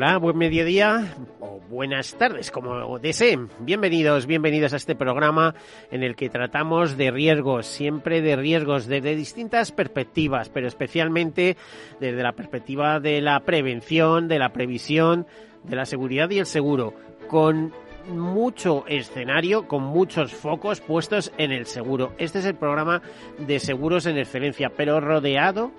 [0.00, 3.48] Hola, buen mediodía o buenas tardes, como deseen.
[3.58, 5.56] Bienvenidos, bienvenidos a este programa
[5.90, 11.56] en el que tratamos de riesgos, siempre de riesgos desde distintas perspectivas, pero especialmente
[11.98, 15.26] desde la perspectiva de la prevención, de la previsión,
[15.64, 16.94] de la seguridad y el seguro,
[17.26, 17.72] con
[18.08, 22.12] mucho escenario, con muchos focos puestos en el seguro.
[22.18, 23.02] Este es el programa
[23.36, 25.72] de seguros en excelencia, pero rodeado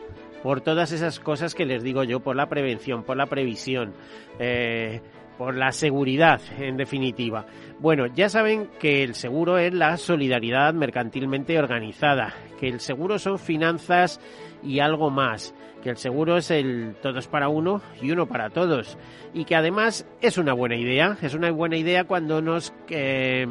[0.43, 3.93] por todas esas cosas que les digo yo, por la prevención, por la previsión,
[4.39, 5.01] eh,
[5.37, 7.45] por la seguridad, en definitiva.
[7.79, 13.39] Bueno, ya saben que el seguro es la solidaridad mercantilmente organizada, que el seguro son
[13.39, 14.19] finanzas
[14.63, 18.97] y algo más que el seguro es el todos para uno y uno para todos
[19.33, 23.45] y que además es una buena idea, es una buena idea cuando nos eh,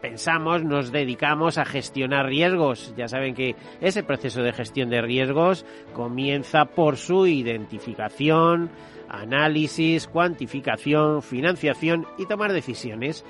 [0.00, 2.94] pensamos, nos dedicamos a gestionar riesgos.
[2.96, 8.70] Ya saben que ese proceso de gestión de riesgos comienza por su identificación,
[9.08, 13.24] análisis, cuantificación, financiación y tomar decisiones.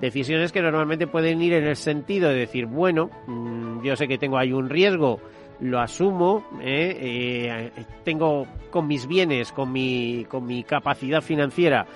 [0.00, 4.18] Decisiones que normalmente pueden ir en el sentido de decir, bueno, mm, yo sé que
[4.18, 5.20] tengo ahí un riesgo,
[5.60, 7.70] lo asumo, ¿eh?
[7.76, 11.86] Eh, tengo con mis bienes, con mi, con mi capacidad financiera,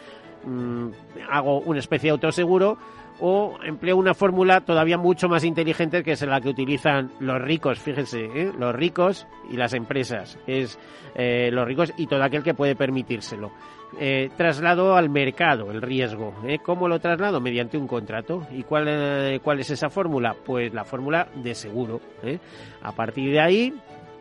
[0.45, 0.89] mm,
[1.31, 2.79] hago una especie de autoseguro
[3.21, 7.79] o empleo una fórmula todavía mucho más inteligente que es la que utilizan los ricos,
[7.79, 8.53] fíjense, ¿eh?
[8.59, 10.79] los ricos y las empresas, es
[11.17, 13.51] los ricos y todo aquel que puede permitírselo.
[13.99, 16.35] Eh, traslado al mercado el riesgo.
[16.47, 16.59] ¿eh?
[16.63, 17.41] ¿Cómo lo traslado?
[17.41, 18.47] Mediante un contrato.
[18.53, 20.37] ¿Y cuál, eh, cuál es esa fórmula?
[20.45, 22.01] Pues la fórmula de seguro.
[22.23, 22.39] ¿eh?
[22.83, 23.75] A partir de ahí,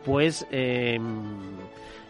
[0.04, 1.58] pues em,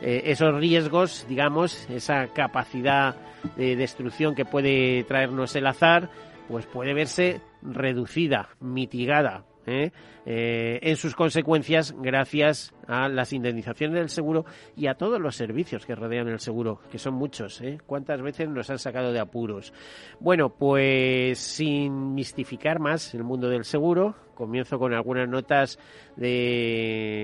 [0.01, 3.17] esos riesgos, digamos, esa capacidad
[3.57, 6.09] de destrucción que puede traernos el azar,
[6.49, 9.93] pues puede verse reducida, mitigada ¿eh?
[10.27, 14.45] Eh, en sus consecuencias gracias a las indemnizaciones del seguro
[14.77, 17.61] y a todos los servicios que rodean el seguro, que son muchos.
[17.61, 17.79] ¿eh?
[17.87, 19.73] ¿Cuántas veces nos han sacado de apuros?
[20.21, 25.79] Bueno, pues sin mistificar más el mundo del seguro, comienzo con algunas notas
[26.17, 27.17] de,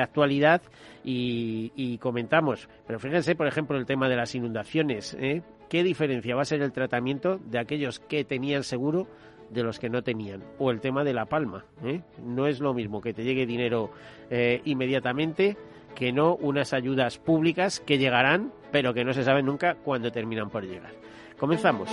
[0.00, 0.62] actualidad
[1.04, 2.68] y, y, comentamos.
[2.86, 5.14] Pero fíjense, por ejemplo, el tema de las inundaciones.
[5.18, 5.42] ¿eh?
[5.70, 9.06] ¿Qué diferencia va a ser el tratamiento de aquellos que tenían seguro
[9.50, 10.42] de los que no tenían.
[10.58, 11.64] O el tema de la palma.
[11.84, 12.02] ¿eh?
[12.24, 13.90] No es lo mismo que te llegue dinero
[14.30, 15.56] eh, inmediatamente
[15.94, 20.50] que no unas ayudas públicas que llegarán, pero que no se sabe nunca cuándo terminan
[20.50, 20.92] por llegar.
[21.38, 21.88] Comenzamos.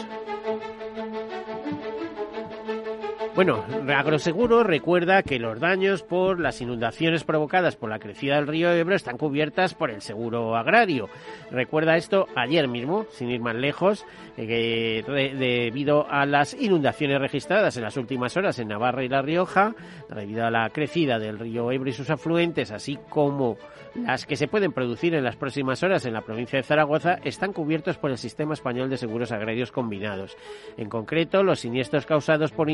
[3.37, 3.63] Bueno,
[3.95, 8.95] Agroseguro recuerda que los daños por las inundaciones provocadas por la crecida del río Ebro
[8.95, 11.07] están cubiertas por el seguro agrario.
[11.51, 17.83] Recuerda esto ayer mismo, sin ir más lejos, eh, debido a las inundaciones registradas en
[17.83, 19.75] las últimas horas en Navarra y La Rioja,
[20.09, 23.57] debido a la crecida del río Ebro y sus afluentes, así como
[24.05, 27.53] las que se pueden producir en las próximas horas en la provincia de Zaragoza están
[27.53, 30.37] cubiertos por el Sistema Español de Seguros Agrarios Combinados.
[30.77, 32.69] En concreto, los siniestros causados por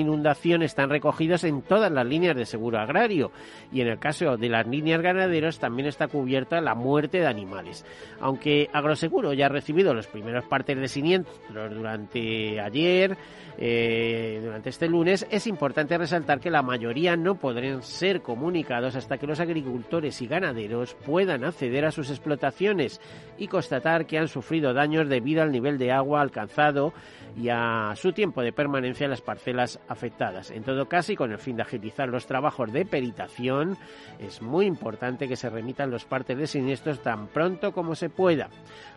[0.62, 3.32] están recogidos en todas las líneas de seguro agrario
[3.72, 7.86] y en el caso de las líneas ganaderas también está cubierta la muerte de animales.
[8.20, 13.18] Aunque Agroseguro ya ha recibido los primeros partes de siniestros durante ayer,
[13.58, 19.18] eh, durante este lunes, es importante resaltar que la mayoría no podrán ser comunicados hasta
[19.18, 23.00] que los agricultores y ganaderos puedan acceder a sus explotaciones
[23.38, 26.94] y constatar que han sufrido daños debido al nivel de agua alcanzado
[27.38, 30.43] y a su tiempo de permanencia en las parcelas afectadas.
[30.52, 33.78] En todo caso, y con el fin de agilizar los trabajos de peritación,
[34.20, 38.50] es muy importante que se remitan los partes de siniestros tan pronto como se pueda.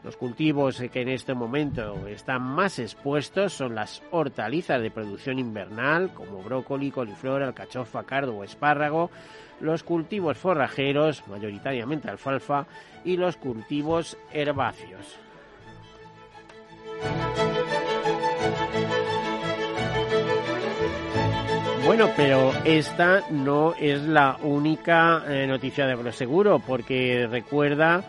[0.05, 6.13] Los cultivos que en este momento están más expuestos son las hortalizas de producción invernal,
[6.13, 9.11] como brócoli, coliflor, alcachofa, cardo o espárrago,
[9.61, 12.67] los cultivos forrajeros, mayoritariamente alfalfa,
[13.05, 15.19] y los cultivos herbáceos.
[21.87, 28.03] Bueno, pero esta no es la única eh, noticia de Agroseguro, porque recuerda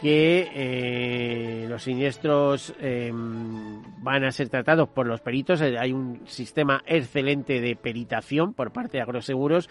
[0.00, 5.60] que eh, los siniestros em, van a ser tratados por los peritos.
[5.60, 9.68] Eh, hay un sistema excelente de peritación por parte de Agroseguros.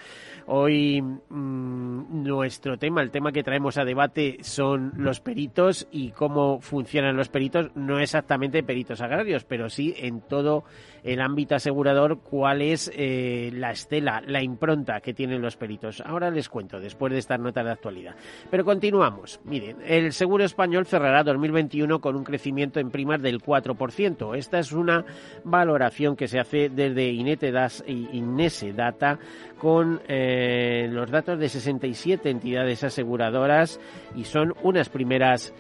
[0.48, 6.60] Hoy mm, nuestro tema, el tema que traemos a debate son los peritos y cómo
[6.60, 10.66] funcionan los peritos, no exactamente peritos agrarios, pero sí en todo
[11.06, 16.02] el ámbito asegurador cuál es eh, la estela, la impronta que tienen los peritos.
[16.02, 18.16] Ahora les cuento después de esta nota de actualidad.
[18.50, 19.40] Pero continuamos.
[19.46, 24.36] Miren, el seguro español cerrará 2021 con un crecimiento en primas del 4%.
[24.36, 25.06] Esta es una
[25.44, 29.19] valoración que se hace desde Inese Data
[29.60, 33.80] con eh, los datos de 67 entidades aseguradoras
[34.16, 35.54] y son unas primeras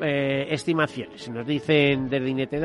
[0.00, 1.28] eh, estimaciones.
[1.28, 2.58] Nos dicen desde Inete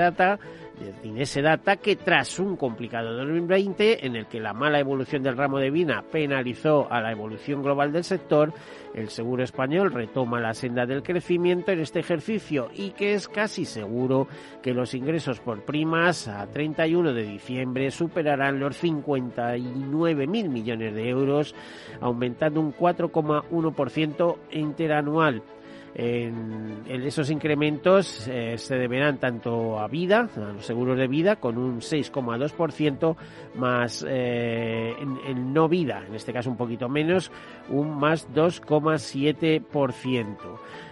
[0.82, 5.38] Data ese Data que tras un complicado 2020 en el que la mala evolución del
[5.38, 8.54] ramo de vina penalizó a la evolución global del sector,
[8.94, 13.66] el seguro español retoma la senda del crecimiento en este ejercicio y que es casi
[13.66, 14.28] seguro
[14.62, 21.56] que los ingresos por primas a 31 de diciembre superarán los 59.000 millones de euros,
[22.02, 25.44] aumentando un 4,1% interanual.
[25.94, 31.58] En, esos incrementos eh, se deberán tanto a vida, a los seguros de vida, con
[31.58, 33.16] un 6,2%,
[33.56, 37.30] más eh, en, no vida, en este caso un poquito menos,
[37.70, 40.38] un más 2,7%.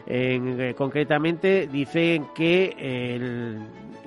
[0.07, 3.59] Eh, concretamente dicen que el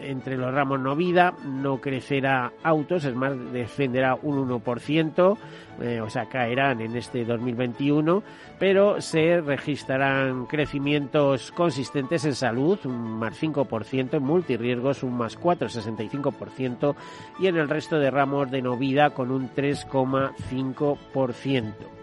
[0.03, 5.39] entre los ramos no vida, no crecerá autos, es más, descenderá un 1%,
[5.81, 8.23] eh, o sea, caerán en este 2021,
[8.59, 16.95] pero se registrarán crecimientos consistentes en salud, un más 5%, en multirriesgos un más 4,65%
[17.41, 22.02] y en el resto de ramos de no vida con un 3,5%.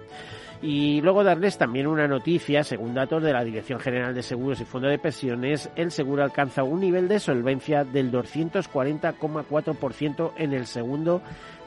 [0.62, 4.66] Y luego darles también una noticia, según datos de la Dirección General de Seguros y
[4.66, 11.22] Fondo de Pensiones, el seguro alcanza un nivel de solvencia del 240,4% en el segundo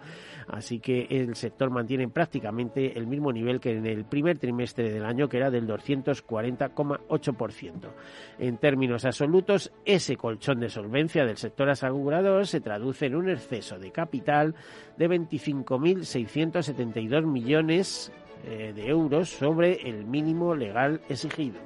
[0.48, 5.04] así que el sector mantiene prácticamente el mismo nivel que en el primer trimestre del
[5.04, 7.90] año, que era del 240,8%.
[8.38, 13.76] En términos absolutos, ese colchón de solvencia del sector asegurador se traduce en un exceso
[13.79, 14.55] de capital
[14.96, 18.12] de 25.672 millones
[18.44, 21.58] eh, de euros sobre el mínimo legal exigido.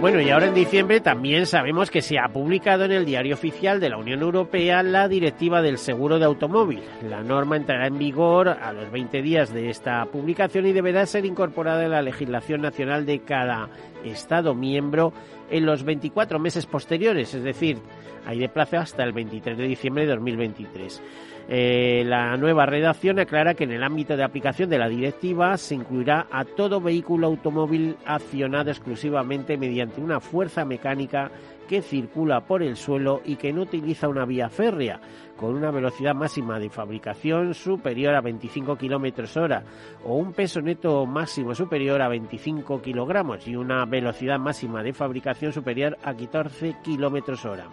[0.00, 3.80] Bueno, y ahora en diciembre también sabemos que se ha publicado en el Diario Oficial
[3.80, 6.84] de la Unión Europea la Directiva del Seguro de Automóvil.
[7.02, 11.26] La norma entrará en vigor a los 20 días de esta publicación y deberá ser
[11.26, 13.70] incorporada en la legislación nacional de cada
[14.04, 15.12] Estado miembro
[15.50, 17.78] en los 24 meses posteriores, es decir,
[18.24, 21.02] hay de plazo hasta el 23 de diciembre de 2023.
[21.50, 25.74] Eh, la nueva redacción aclara que en el ámbito de aplicación de la directiva se
[25.74, 31.30] incluirá a todo vehículo automóvil accionado exclusivamente mediante una fuerza mecánica
[31.66, 35.00] que circula por el suelo y que no utiliza una vía férrea,
[35.38, 39.62] con una velocidad máxima de fabricación superior a 25 kilómetros hora
[40.04, 45.52] o un peso neto máximo superior a 25 kilogramos y una velocidad máxima de fabricación
[45.52, 47.68] superior a 14 kilómetros hora.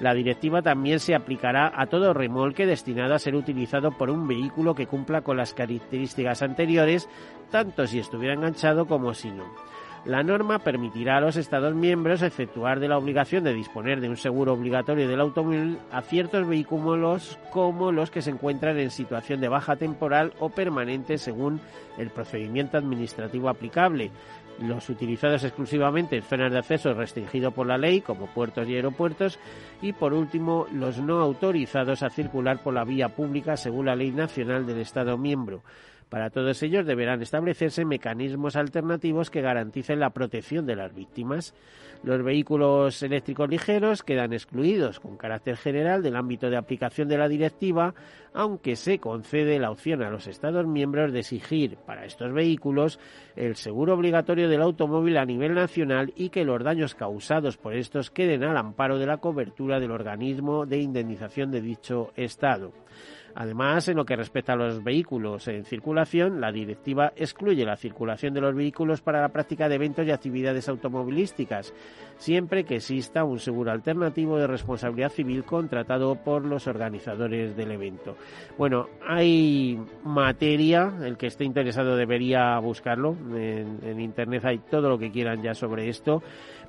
[0.00, 4.74] La directiva también se aplicará a todo remolque destinado a ser utilizado por un vehículo
[4.74, 7.08] que cumpla con las características anteriores,
[7.50, 9.44] tanto si estuviera enganchado como si no.
[10.04, 14.18] La norma permitirá a los Estados miembros efectuar de la obligación de disponer de un
[14.18, 19.48] seguro obligatorio del automóvil a ciertos vehículos como los que se encuentran en situación de
[19.48, 21.58] baja temporal o permanente según
[21.96, 24.10] el procedimiento administrativo aplicable,
[24.60, 29.38] los utilizados exclusivamente en zonas de acceso restringido por la ley, como puertos y aeropuertos,
[29.80, 34.10] y por último, los no autorizados a circular por la vía pública según la ley
[34.10, 35.62] nacional del Estado miembro.
[36.14, 41.54] Para todos ellos deberán establecerse mecanismos alternativos que garanticen la protección de las víctimas.
[42.04, 47.28] Los vehículos eléctricos ligeros quedan excluidos con carácter general del ámbito de aplicación de la
[47.28, 47.96] directiva,
[48.32, 53.00] aunque se concede la opción a los Estados miembros de exigir para estos vehículos
[53.34, 58.12] el seguro obligatorio del automóvil a nivel nacional y que los daños causados por estos
[58.12, 62.70] queden al amparo de la cobertura del organismo de indemnización de dicho Estado.
[63.34, 68.32] Además, en lo que respecta a los vehículos en circulación, la directiva excluye la circulación
[68.34, 71.74] de los vehículos para la práctica de eventos y actividades automovilísticas,
[72.16, 78.16] siempre que exista un seguro alternativo de responsabilidad civil contratado por los organizadores del evento.
[78.56, 85.10] Bueno, hay materia, el que esté interesado debería buscarlo, en, Internet hay todo lo que
[85.10, 86.22] quieran ya sobre esto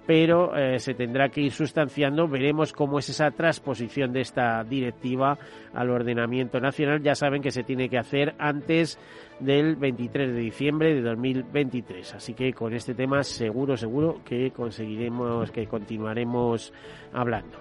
[0.06, 2.28] pero eh, se tendrá que ir sustanciando.
[2.28, 5.38] Veremos cómo es esa transposición de esta directiva
[5.74, 7.02] al ordenamiento nacional.
[7.02, 9.00] Ya saben que se tiene que hacer antes
[9.40, 12.16] del 23 de diciembre de 2023.
[12.16, 16.74] Así que con este tema seguro, seguro que conseguiremos, que continuaremos
[17.14, 17.58] hablando.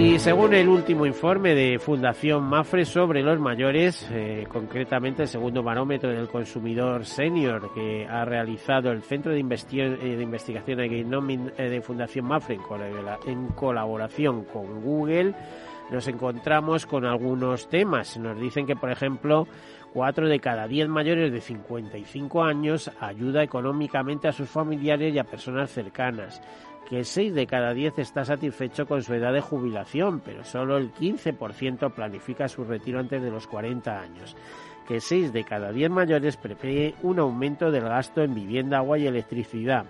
[0.00, 5.62] Y según el último informe de Fundación Mafre sobre los mayores, eh, concretamente el segundo
[5.62, 11.80] barómetro del consumidor senior que ha realizado el Centro de, eh, de Investigación eh, de
[11.82, 12.58] Fundación Mafre
[13.26, 15.34] en colaboración con Google,
[15.90, 18.16] nos encontramos con algunos temas.
[18.16, 19.46] Nos dicen que, por ejemplo,
[19.92, 25.24] cuatro de cada diez mayores de 55 años ayuda económicamente a sus familiares y a
[25.24, 26.40] personas cercanas
[26.90, 30.92] que 6 de cada 10 está satisfecho con su edad de jubilación, pero solo el
[30.92, 34.36] 15% planifica su retiro antes de los 40 años,
[34.88, 39.06] que 6 de cada 10 mayores prevé un aumento del gasto en vivienda, agua y
[39.06, 39.84] electricidad,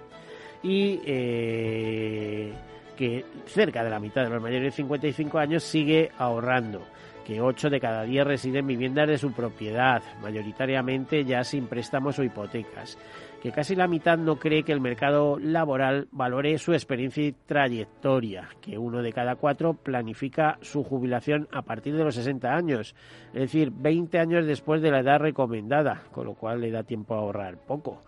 [0.62, 2.52] y eh,
[2.98, 6.82] que cerca de la mitad de los mayores de 55 años sigue ahorrando.
[7.26, 12.18] Que 8 de cada 10 residen en viviendas de su propiedad, mayoritariamente ya sin préstamos
[12.18, 12.98] o hipotecas
[13.40, 18.48] que casi la mitad no cree que el mercado laboral valore su experiencia y trayectoria,
[18.60, 22.94] que uno de cada cuatro planifica su jubilación a partir de los 60 años,
[23.32, 27.14] es decir, 20 años después de la edad recomendada, con lo cual le da tiempo
[27.14, 28.02] a ahorrar poco.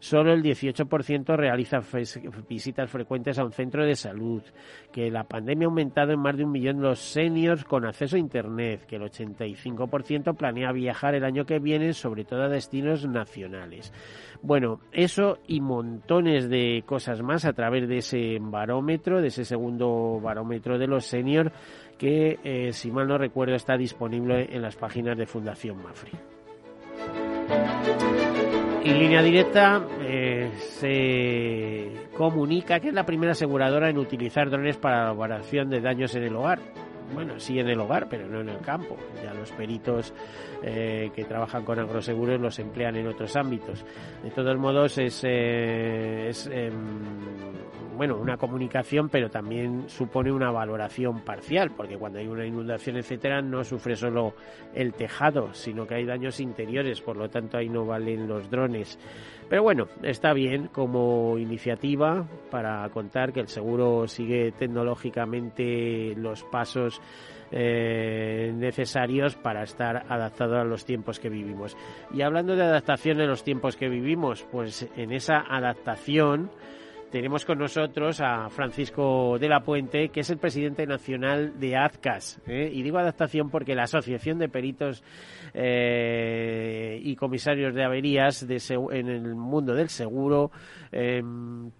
[0.00, 1.80] Solo el 18% realiza
[2.48, 4.42] visitas frecuentes a un centro de salud,
[4.92, 8.20] que la pandemia ha aumentado en más de un millón los seniors con acceso a
[8.20, 13.92] Internet, que el 85% planea viajar el año que viene, sobre todo a destinos nacionales.
[14.40, 20.20] Bueno, eso y montones de cosas más a través de ese barómetro, de ese segundo
[20.22, 21.52] barómetro de los seniors,
[21.98, 26.12] que, eh, si mal no recuerdo, está disponible en las páginas de Fundación Mafri.
[28.88, 34.96] Y línea directa eh, se comunica que es la primera aseguradora en utilizar drones para
[34.96, 36.58] la elaboración de daños en el hogar
[37.12, 38.96] bueno, sí en el hogar, pero no en el campo.
[39.22, 40.12] Ya los peritos
[40.62, 43.84] eh, que trabajan con agroseguros los emplean en otros ámbitos.
[44.22, 46.72] De todos modos, es, eh, es em,
[47.96, 53.42] bueno, una comunicación, pero también supone una valoración parcial, porque cuando hay una inundación, etcétera,
[53.42, 54.34] no sufre solo
[54.72, 58.98] el tejado, sino que hay daños interiores, por lo tanto ahí no valen los drones.
[59.48, 67.00] Pero bueno, está bien como iniciativa para contar que el seguro sigue tecnológicamente los pasos
[67.50, 71.76] eh, necesarios para estar adaptado a los tiempos que vivimos.
[72.12, 76.50] Y hablando de adaptación en los tiempos que vivimos, pues en esa adaptación
[77.10, 82.40] tenemos con nosotros a Francisco de la Puente, que es el presidente nacional de AZCAS.
[82.46, 82.70] ¿eh?
[82.72, 85.02] Y digo adaptación porque la Asociación de Peritos
[85.54, 90.50] eh, y Comisarios de Averías en el mundo del seguro,
[90.92, 91.22] eh,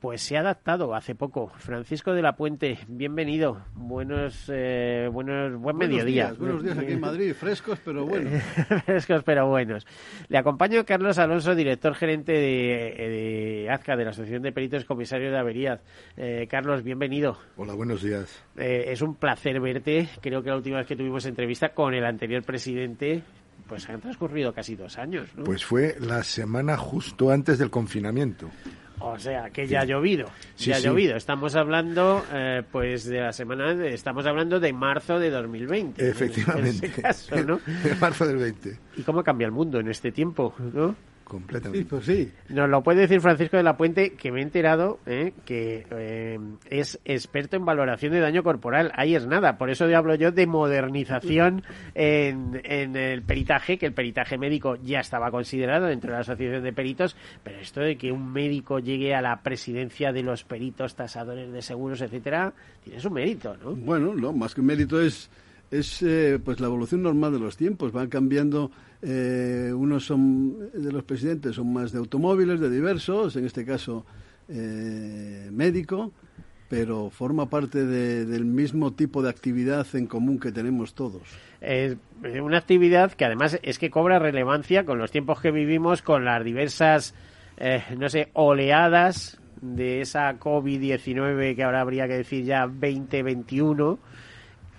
[0.01, 1.49] pues se ha adaptado hace poco.
[1.59, 3.63] Francisco de la Puente, bienvenido.
[3.75, 6.33] Buenos, buenos buen mediodía.
[6.39, 8.43] buenos días aquí en Madrid, frescos pero buenos.
[8.87, 9.87] frescos pero buenos.
[10.29, 14.87] Le acompaño Carlos Alonso, director gerente de, de AZCA, de la Asociación de Peritos y
[14.87, 15.81] Comisarios de Averías.
[16.17, 17.39] Eh, Carlos, bienvenido.
[17.57, 18.43] Hola, buenos días.
[18.57, 20.09] Eh, es un placer verte.
[20.21, 23.23] Creo que la última vez que tuvimos entrevista con el anterior presidente,
[23.67, 25.29] pues han transcurrido casi dos años.
[25.45, 28.49] Pues fue la semana justo antes del confinamiento.
[29.01, 30.29] O sea, que ya ha llovido.
[30.57, 31.17] ya ha llovido.
[31.17, 36.09] Estamos hablando, eh, pues, de la semana, estamos hablando de marzo de 2020.
[36.09, 36.93] Efectivamente.
[37.31, 37.61] En ¿no?
[37.85, 38.79] de marzo del 20.
[38.97, 40.97] ¿Y cómo cambia el mundo en este tiempo, no?
[41.29, 41.79] Completamente.
[41.79, 42.33] Sí, pues sí.
[42.49, 45.33] Nos lo puede decir Francisco de la Puente, que me he enterado ¿eh?
[45.45, 46.39] que eh,
[46.71, 48.91] es experto en valoración de daño corporal.
[48.97, 49.59] Ahí es nada.
[49.59, 51.63] Por eso hablo yo de modernización
[51.95, 56.63] en, en, el peritaje, que el peritaje médico ya estaba considerado dentro de la Asociación
[56.63, 60.95] de Peritos, pero esto de que un médico llegue a la presidencia de los peritos,
[60.95, 63.75] tasadores de seguros, etcétera, tiene su mérito, ¿no?
[63.75, 65.31] Bueno, no, más que mérito es
[65.71, 67.93] es eh, pues la evolución normal de los tiempos.
[67.93, 68.71] Van cambiando.
[69.03, 74.05] Eh, unos son de los presidentes son más de automóviles, de diversos, en este caso
[74.49, 76.13] eh, médico,
[76.69, 81.23] pero forma parte del mismo tipo de actividad en común que tenemos todos.
[82.43, 86.43] una actividad que además es que cobra relevancia con los tiempos que vivimos, con las
[86.43, 87.15] diversas,
[87.97, 94.01] no sé, oleadas de esa COVID-19 que ahora habría que decir ya 2021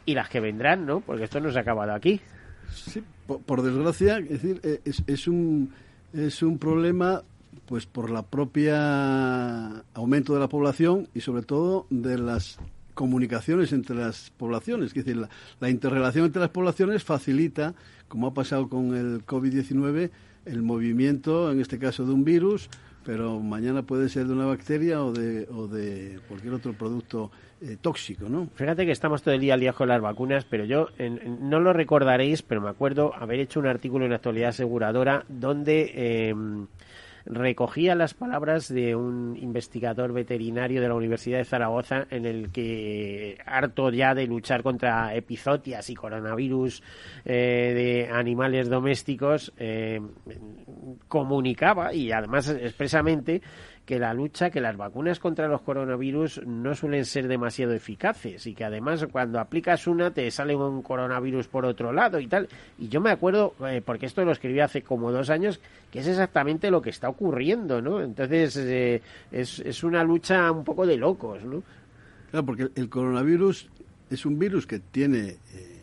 [0.09, 1.01] y las que vendrán, ¿no?
[1.01, 2.19] Porque esto no se ha acabado aquí.
[2.73, 5.71] Sí, por, desgracia, es decir, eh, es, un,
[6.13, 7.21] es un problema
[7.67, 12.57] pues por la propia aumento de la población y sobre todo de las
[12.95, 14.87] comunicaciones entre las poblaciones.
[14.87, 15.27] Es decir,
[15.59, 17.75] la interrelación entre las poblaciones facilita,
[18.07, 20.09] como ha pasado con el COVID-19,
[20.45, 22.67] el movimiento, en este caso de un virus,
[23.05, 27.77] pero mañana puede ser de una bacteria o de, o de cualquier otro producto eh,
[27.81, 28.47] tóxico, ¿no?
[28.55, 30.89] Fíjate que estamos todo el día al día con las vacunas, pero yo
[31.41, 35.91] no lo recordaréis, pero me acuerdo haber hecho un artículo en la actualidad aseguradora donde
[35.93, 36.35] eh,
[37.29, 43.37] recogía las palabras de un investigador veterinario de la Universidad de Zaragoza en el que,
[43.45, 46.81] harto ya de luchar contra epizotias y coronavirus
[47.25, 50.01] eh, de animales domésticos, eh,
[51.07, 53.41] comunicaba y además expresamente
[53.89, 58.53] que la lucha, que las vacunas contra los coronavirus no suelen ser demasiado eficaces y
[58.53, 62.47] que además cuando aplicas una te sale un coronavirus por otro lado y tal.
[62.77, 66.07] Y yo me acuerdo, eh, porque esto lo escribí hace como dos años, que es
[66.07, 67.99] exactamente lo que está ocurriendo, ¿no?
[67.99, 71.63] Entonces eh, es, es una lucha un poco de locos, ¿no?
[72.29, 73.71] Claro, porque el coronavirus
[74.11, 75.78] es un virus que tiene eh,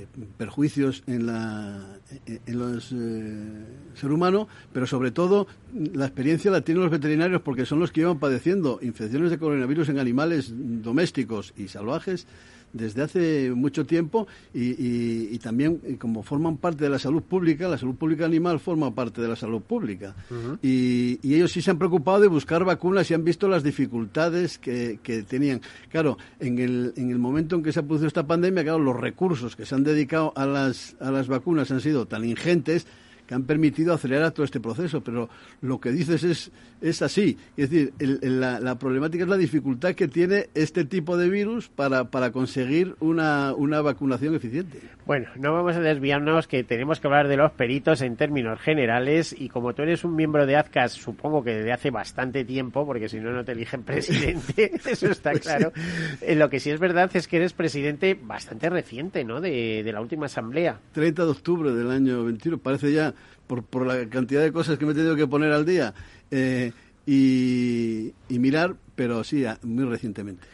[0.00, 3.64] eh, perjuicios en, la, en los eh,
[3.94, 8.00] ser humano, pero sobre todo la experiencia la tienen los veterinarios porque son los que
[8.00, 12.26] llevan padeciendo infecciones de coronavirus en animales domésticos y salvajes
[12.72, 17.94] desde hace mucho tiempo y, también como forman parte de la salud pública, la salud
[17.94, 20.14] pública animal forma parte de la salud pública.
[20.62, 24.98] y, ellos sí se han preocupado de buscar vacunas y han visto las dificultades que,
[25.28, 25.60] tenían.
[25.90, 28.98] Claro, en el, en el momento en que se ha producido esta pandemia, claro, los
[28.98, 32.86] recursos que se han dedicado a las, a las vacunas han sido tan ingentes
[33.30, 35.28] que han permitido acelerar todo este proceso, pero
[35.60, 37.38] lo que dices es, es así.
[37.56, 42.32] Es decir, la, problemática es la dificultad que tiene este tipo de virus para, para
[42.32, 44.80] conseguir una, una vacunación eficiente.
[45.06, 49.32] Bueno, no vamos a desviarnos, que tenemos que hablar de los peritos en términos generales
[49.38, 53.08] y como tú eres un miembro de AZCAS, supongo que desde hace bastante tiempo, porque
[53.08, 55.72] si no, no te eligen presidente, eso está pues claro.
[56.20, 59.92] Eh, lo que sí es verdad es que eres presidente bastante reciente, ¿no?, de, de
[59.92, 60.80] la última asamblea.
[60.94, 63.14] 30 de octubre del año 21, parece ya
[63.50, 65.92] por, por la cantidad de cosas que me he tenido que poner al día
[66.30, 66.70] eh,
[67.04, 70.46] y, mirar, pero sí, muy recientemente.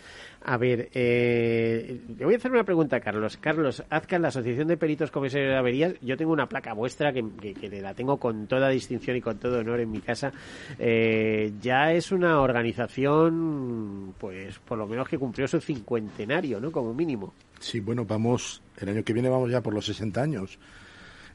[0.42, 3.36] A ver, eh, le voy a hacer una pregunta a Carlos.
[3.36, 7.22] Carlos, Azca, la Asociación de Peritos Comisarios de Averías, yo tengo una placa vuestra que,
[7.52, 10.32] que, la tengo con toda distinción y con todo honor en mi casa.
[10.78, 16.72] Eh, ya es una organización, pues por lo menos que cumplió su cincuentenario, ¿no?
[16.72, 17.34] Como mínimo.
[17.60, 20.58] Sí, bueno, vamos, el año que viene vamos ya por los 60 años.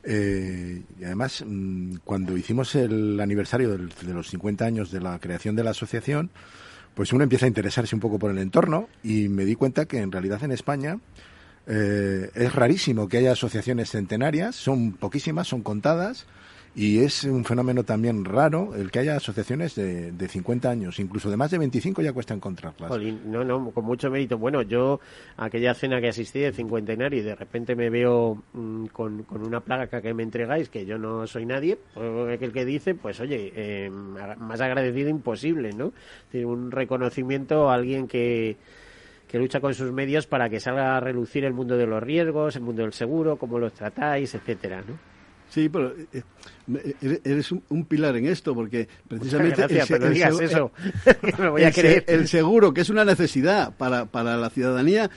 [0.04, 5.56] Eh, y además, mm, cuando hicimos el aniversario de los 50 años de la creación
[5.56, 6.32] de la asociación,
[6.96, 10.00] pues uno empieza a interesarse un poco por el entorno y me di cuenta que
[10.00, 11.00] en realidad en España
[11.68, 16.26] eh, es rarísimo que haya asociaciones centenarias, son poquísimas, son contadas
[16.74, 21.30] y es un fenómeno también raro el que haya asociaciones de, de 50 años, incluso
[21.30, 22.92] de más de 25 ya cuesta encontrarlas.
[23.26, 24.38] no, no, con mucho mérito.
[24.38, 25.02] Bueno, yo
[25.36, 30.02] aquella cena que asistí de cincuentenario y de repente me veo mm, con, una placa
[30.02, 33.90] que me entregáis, que yo no soy nadie, pues, el que dice, pues oye, eh,
[33.90, 35.92] más agradecido imposible, ¿no?
[36.34, 38.58] un reconocimiento a alguien que
[39.28, 42.58] que lucha con sus medios para que salga a relucir el mundo de los riesgos,
[42.58, 45.11] el mundo del seguro, cómo los tratáis, etcétera, ¿no?
[45.52, 46.24] Sí, pero eh,
[47.02, 49.64] eh, eres un, pilar en esto, porque precisamente...
[49.64, 50.72] el, pero digas eso,
[51.38, 52.06] me voy a creer.
[52.08, 55.12] El seguro, que es una necesidad para, para la ciudadanía,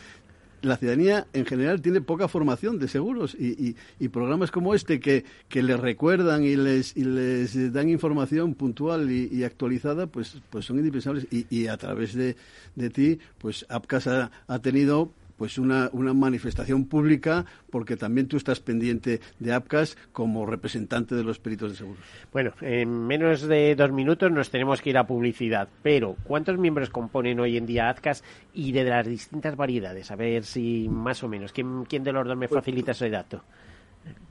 [0.63, 5.25] la ciudadanía en general tiene poca formación de seguros y, y, programas como este que,
[5.49, 10.79] que les recuerdan y les, y les dan información puntual y, actualizada, pues, pues son
[10.79, 11.29] indispensables.
[11.31, 12.35] Y, a través de,
[12.75, 15.13] de ti, pues APCAS ha, ha tenido
[15.45, 21.23] pues una, una manifestación pública porque también tú estás pendiente de APCAS como representante de
[21.23, 22.03] los peritos de seguros.
[22.33, 26.89] Bueno, en menos de dos minutos nos tenemos que ir a publicidad, pero ¿cuántos miembros
[26.89, 30.11] componen hoy en día APCAS y de las distintas variedades?
[30.11, 33.11] A ver si más o menos, ¿quién, quién de los dos me pues facilita ese
[33.11, 33.45] dato?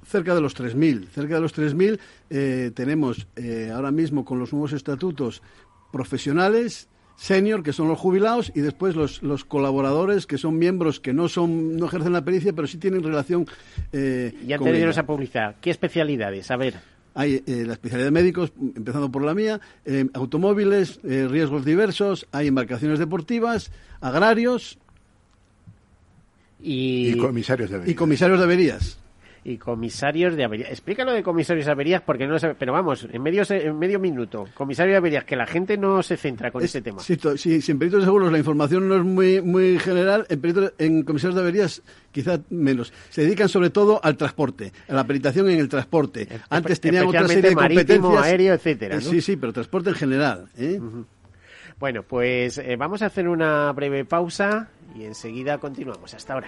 [0.03, 1.09] cerca de los 3.000.
[1.09, 1.99] Cerca de los 3.000
[2.31, 5.43] eh, tenemos eh, ahora mismo con los nuevos estatutos
[5.91, 11.13] profesionales senior, que son los jubilados, y después los, los colaboradores, que son miembros que
[11.13, 13.45] no son no ejercen la pericia, pero sí tienen relación
[13.91, 16.51] eh, Y antes de irnos a publicar, ¿qué especialidades?
[16.51, 16.75] A ver.
[17.15, 22.27] Hay eh, la especialidad de médicos, empezando por la mía, eh, automóviles, eh, riesgos diversos,
[22.31, 23.71] hay embarcaciones deportivas,
[24.01, 24.79] agrarios...
[26.65, 27.91] Y, comisarios de averías.
[27.91, 28.97] Y comisarios de averías.
[29.45, 30.69] Y comisarios de averías.
[30.69, 33.99] Explícalo de comisarios de averías porque no lo sabe, pero vamos, en medio, en medio
[33.99, 36.99] minuto, comisario de averías, que la gente no se centra con este tema.
[37.01, 41.03] Sí, sí, en peritos de seguros la información no es muy, muy general, en, en
[41.03, 42.93] comisarios de averías quizá menos.
[43.09, 46.27] Se dedican sobre todo al transporte, a la peritación en el transporte.
[46.49, 48.23] Antes tenían otra serie de competencias.
[48.23, 49.01] aéreo, etcétera.
[49.01, 50.49] Sí, sí, pero transporte en general.
[50.57, 50.79] ¿eh?
[51.79, 56.13] Bueno, pues eh, vamos a hacer una breve pausa y enseguida continuamos.
[56.13, 56.47] Hasta ahora.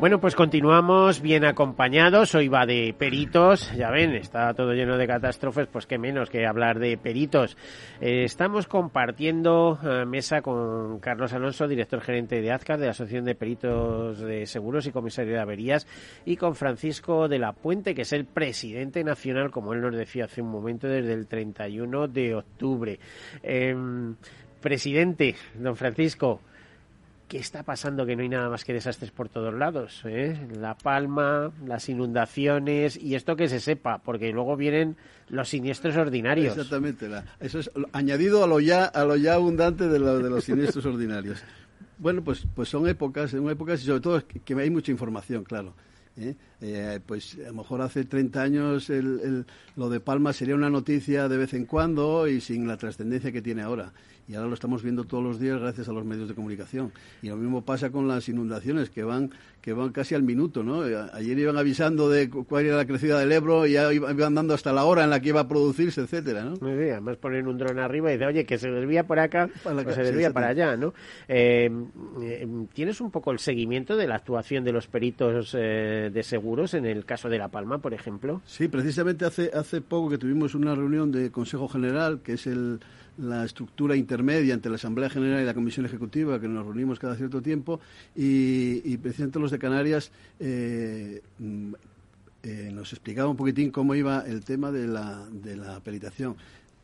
[0.00, 2.34] Bueno, pues continuamos bien acompañados.
[2.34, 3.72] Hoy va de peritos.
[3.74, 7.56] Ya ven, está todo lleno de catástrofes, pues qué menos que hablar de peritos.
[8.00, 13.24] Eh, estamos compartiendo eh, mesa con Carlos Alonso, director gerente de AZCAR, de la Asociación
[13.24, 15.86] de Peritos de Seguros y Comisario de Averías,
[16.26, 20.24] y con Francisco de la Puente, que es el presidente nacional, como él nos decía
[20.24, 22.98] hace un momento, desde el 31 de octubre.
[23.42, 24.16] Em,
[24.60, 26.40] presidente, don Francisco.
[27.28, 30.02] ¿Qué está pasando que no hay nada más que desastres por todos lados?
[30.04, 30.38] Eh?
[30.58, 34.96] La palma, las inundaciones y esto que se sepa, porque luego vienen
[35.28, 36.56] los siniestros ordinarios.
[36.56, 37.08] Exactamente,
[37.40, 41.42] eso es añadido a lo ya, a lo ya abundante de, de los siniestros ordinarios.
[41.98, 45.74] Bueno, pues, pues son épocas, son épocas y sobre todo que hay mucha información, claro.
[46.16, 46.34] ¿eh?
[46.66, 49.44] Eh, pues a lo mejor hace 30 años el,
[49.76, 53.42] lo de Palma sería una noticia de vez en cuando y sin la trascendencia que
[53.42, 53.92] tiene ahora.
[54.26, 56.92] Y ahora lo estamos viendo todos los días gracias a los medios de comunicación.
[57.20, 60.86] Y lo mismo pasa con las inundaciones que van que van casi al minuto, ¿no?
[60.86, 64.52] Eh, ayer iban avisando de cuál era la crecida del Ebro y ya iban dando
[64.52, 66.56] hasta la hora en la que iba a producirse, etcétera, ¿no?
[66.60, 69.48] Muy bien, además ponen un dron arriba y dice, oye, que se desvía por acá,
[69.64, 70.92] o se desvía para allá, ¿no?
[71.26, 76.22] ¿Tienes un poco el seguimiento de la actuación de los peritos de
[76.74, 78.40] en el caso de La Palma, por ejemplo?
[78.46, 82.80] Sí, precisamente hace, hace poco que tuvimos una reunión de Consejo General, que es el,
[83.18, 87.16] la estructura intermedia entre la Asamblea General y la Comisión Ejecutiva, que nos reunimos cada
[87.16, 87.80] cierto tiempo,
[88.14, 91.72] y, precisamente los de Canarias eh, mm,
[92.44, 96.36] eh, nos explicaba un poquitín cómo iba el tema de la, de la peritación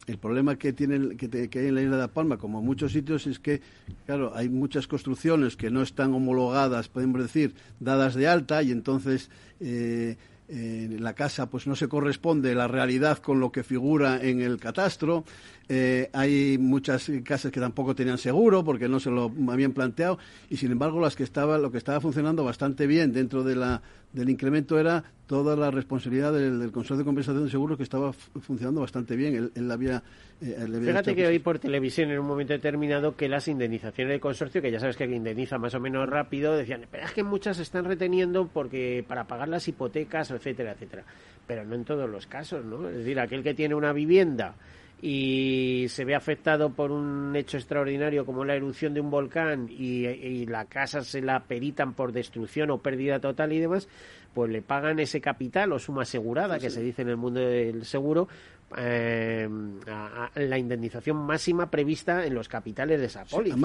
[0.07, 3.27] el problema que tiene que, hay en la isla de Palma, como en muchos sitios,
[3.27, 3.61] es que,
[4.07, 9.31] claro, hay muchas construcciones que no están homologadas, podemos decir, dadas de alta, y entonces
[9.61, 10.17] eh,
[10.49, 14.59] eh, la casa pues no se corresponde la realidad con lo que figura en el
[14.59, 15.25] catastro.
[15.73, 20.57] Eh, hay muchas casas que tampoco tenían seguro porque no se lo habían planteado y
[20.57, 23.81] sin embargo las que estaba, lo que estaba funcionando bastante bien dentro de la,
[24.13, 28.13] del incremento era toda la responsabilidad del, del Consorcio de Compensación de Seguros que estaba
[28.13, 29.53] funcionando bastante bien.
[29.55, 30.03] Él, había,
[30.41, 34.61] eh, Fíjate que hoy por televisión en un momento determinado que las indemnizaciones del consorcio,
[34.61, 37.63] que ya sabes que indemniza más o menos rápido, decían, pero es que muchas se
[37.63, 41.05] están reteniendo porque para pagar las hipotecas, etcétera, etcétera.
[41.47, 42.89] Pero no en todos los casos, ¿no?
[42.89, 44.57] Es decir, aquel que tiene una vivienda
[45.03, 50.47] y se ve afectado por un hecho extraordinario como la erupción de un volcán y,
[50.47, 53.89] la casa se la peritan por destrucción o pérdida total y demás,
[54.35, 57.85] pues le pagan ese capital o suma asegurada, que se dice en el mundo del
[57.85, 58.29] seguro,
[58.77, 59.49] eh,
[59.89, 63.57] a, la indemnización máxima prevista en los capitales de esa póliza.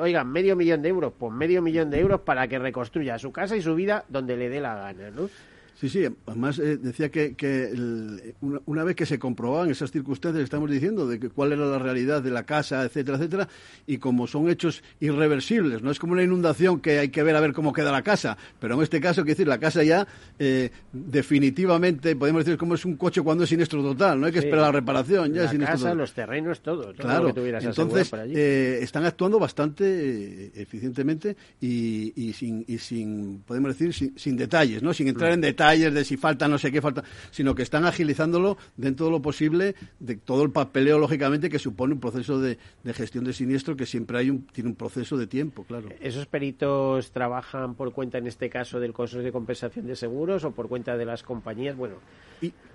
[0.00, 3.56] oigan, medio millón de euros, pues medio millón de euros para que reconstruya su casa
[3.56, 5.28] y su vida donde le dé la gana, ¿no?
[5.80, 7.72] Sí, sí, además eh, decía que, que
[8.40, 11.78] una, vez que se comprobaban esas circunstancias que estamos diciendo, de que cuál era la
[11.78, 13.48] realidad de la casa, etcétera, etcétera,
[13.86, 17.40] y como son hechos irreversibles, no es como una inundación que hay que ver a
[17.40, 20.04] ver cómo queda la casa, pero en este caso, quiero decir, la casa ya
[20.40, 24.40] eh, definitivamente, podemos decir, como es un coche cuando es siniestro total, no hay que
[24.40, 29.38] esperar la reparación, ya la es casa, los terrenos, todo, claro, entonces eh, están actuando
[29.38, 34.92] bastante eficientemente y, sin, y sin, podemos decir, sin, sin detalles, ¿no?
[34.92, 38.56] Sin entrar en detalles de si falta no sé qué falta, sino que están agilizándolo
[38.76, 42.58] dentro de lo posible de todo el papeleo, lógicamente, que supone un proceso de,
[42.94, 45.88] gestión de siniestro que siempre hay un, tiene un proceso de tiempo, claro.
[46.00, 50.52] ¿Esos peritos trabajan por cuenta, en este caso, del Consorcio de Compensación de Seguros o
[50.52, 51.76] por cuenta de las compañías?
[51.76, 51.96] Bueno,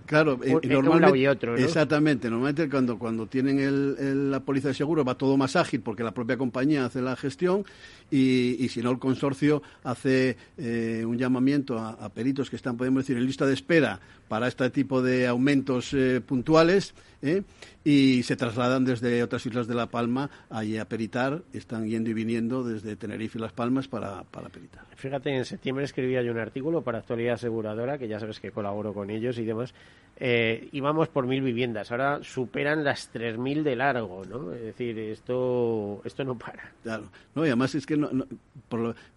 [0.05, 2.29] Claro, un, normalmente, y otro, Exactamente.
[2.29, 6.13] Normalmente cuando, cuando tienen el, la póliza de seguro va todo más ágil porque la
[6.13, 7.65] propia compañía hace la gestión
[8.11, 13.17] y, si no el consorcio hace eh, un llamamiento a, peritos que están, podemos decir,
[13.17, 17.43] en lista de espera para este tipo de aumentos eh, puntuales ¿eh?
[17.83, 21.41] Y se trasladan desde otras islas de La Palma allí a peritar.
[21.53, 24.85] Están yendo y viniendo desde Tenerife y Las Palmas para, para peritar.
[24.95, 28.93] Fíjate, en septiembre escribía yo un artículo para Actualidad Aseguradora, que ya sabes que colaboro
[28.93, 29.73] con ellos y demás.
[30.15, 34.53] Eh, íbamos por mil viviendas, ahora superan las tres mil de largo, ¿no?
[34.53, 36.71] Es decir, esto, esto no para.
[36.83, 37.99] Claro, no, y además es que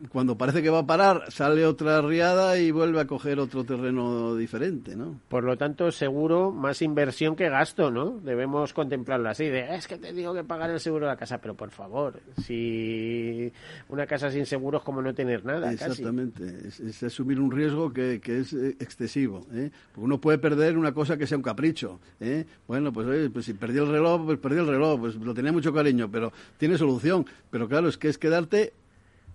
[0.08, 4.34] cuando parece que va a parar, sale otra riada y vuelve a coger otro terreno
[4.36, 5.20] diferente, ¿no?
[5.28, 8.18] Por lo tanto, seguro más inversión que gasto, ¿no?
[8.22, 11.38] Debemos contemplarlo así, de, es que te digo que pagar el seguro de la casa,
[11.38, 13.52] pero por favor, si
[13.88, 15.72] una casa sin seguros como no tener nada.
[15.72, 19.70] Exactamente, Es, asumir un riesgo que, que es eh, excesivo, ¿eh?
[19.92, 22.44] Porque uno puede perder una cosa que sea un capricho, ¿eh?
[22.66, 25.72] Bueno, pues, pues si perdí el reloj, pues perdí el reloj, pues lo tenía mucho
[25.72, 27.26] cariño, pero tiene solución.
[27.50, 28.72] Pero claro, es que es quedarte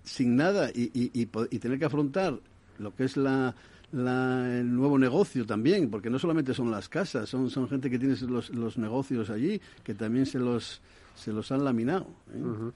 [0.04, 2.38] sin nada y, y, y, tener que afrontar
[2.78, 3.54] lo que es la,
[3.92, 8.16] el nuevo negocio también, porque no solamente son las casas, son, son gente que tiene
[8.28, 10.80] los, los negocios allí, que también se los,
[11.14, 12.06] se los han laminado.
[12.34, 12.70] ¿eh?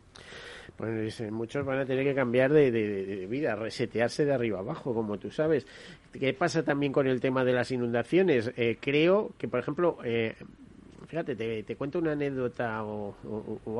[0.76, 5.30] Pues muchos van a tener que cambiar de, vida, resetearse de arriba abajo, como tú
[5.30, 5.66] sabes.
[6.12, 8.52] ¿Qué pasa también con el tema de las inundaciones?
[8.56, 10.34] Eh, creo que, por ejemplo, eh,
[11.06, 13.14] fíjate, te, cuento una anécdota o,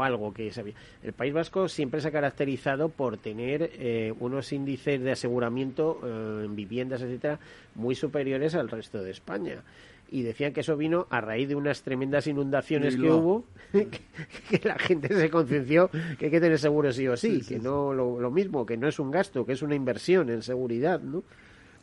[0.03, 0.75] algo que sabía.
[1.03, 6.01] El País Vasco siempre se ha caracterizado por tener unos índices de aseguramiento
[6.45, 7.39] en viviendas, etcétera,
[7.75, 9.63] muy superiores al resto de España
[10.11, 14.79] y decían que eso vino a raíz de unas tremendas inundaciones que hubo, que, la
[14.79, 18.65] gente se conciencia que hay que tener seguro sí o sí, que no lo, mismo,
[18.67, 21.25] que no es un gasto, que es una inversión en seguridad, ¿no?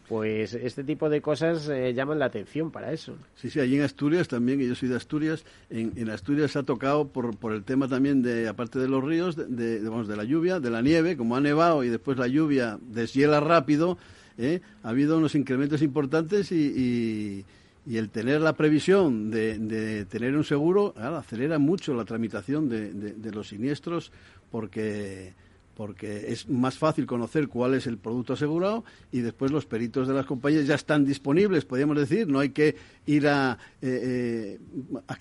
[0.07, 3.15] Pues este tipo de cosas eh, llaman la atención para eso.
[3.35, 6.63] Sí, sí, allí en Asturias también, que yo soy de Asturias, en, Asturias se ha
[6.63, 10.59] tocado por, el tema también de, aparte de los ríos, de, de, de la lluvia,
[10.59, 13.97] de la nieve, como ha nevado y después la lluvia deshiela rápido,
[14.37, 14.59] ¿eh?
[14.83, 17.45] ha habido unos incrementos importantes y
[17.85, 22.93] y el tener la previsión de, de tener un seguro acelera mucho la tramitación de,
[22.93, 24.11] de los siniestros
[24.51, 25.33] porque
[25.75, 30.13] porque es más fácil conocer cuál es el producto asegurado y después los peritos de
[30.13, 34.59] las compañías ya están disponibles, podríamos decir, no hay que ir a eh, eh,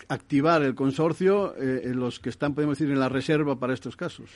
[0.09, 3.97] activar el consorcio eh, en los que están, podemos decir, en la reserva para estos
[3.97, 4.31] casos.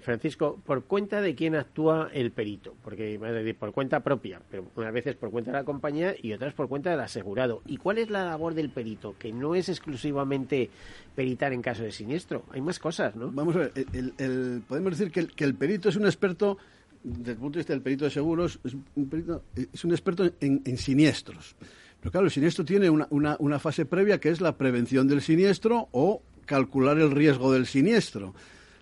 [0.00, 2.74] Francisco, ¿por cuenta de quién actúa el perito?
[2.82, 3.18] Porque
[3.58, 6.90] por cuenta propia, pero unas veces por cuenta de la compañía y otras por cuenta
[6.90, 7.62] del asegurado.
[7.66, 9.16] ¿Y cuál es la labor del perito?
[9.18, 10.70] Que no es exclusivamente
[11.14, 13.30] peritar en caso de siniestro, hay más cosas, ¿no?
[13.32, 16.58] Vamos a ver, el, podemos decir que el, que el perito es un experto,
[17.02, 20.28] desde el punto de vista del perito de seguros, es un, perito, es un experto
[20.40, 21.54] en, siniestros.
[22.00, 25.88] Pero claro, el siniestro tiene una, una, fase previa que es la prevención del siniestro
[25.92, 28.34] o calcular el riesgo del siniestro.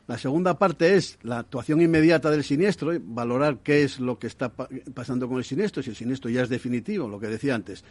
[0.06, 4.50] La segunda parte es la actuación inmediata del siniestro, valorar qué es lo que está
[4.50, 7.84] pasando con el siniestro, si el siniestro ya es definitivo, lo que decía antes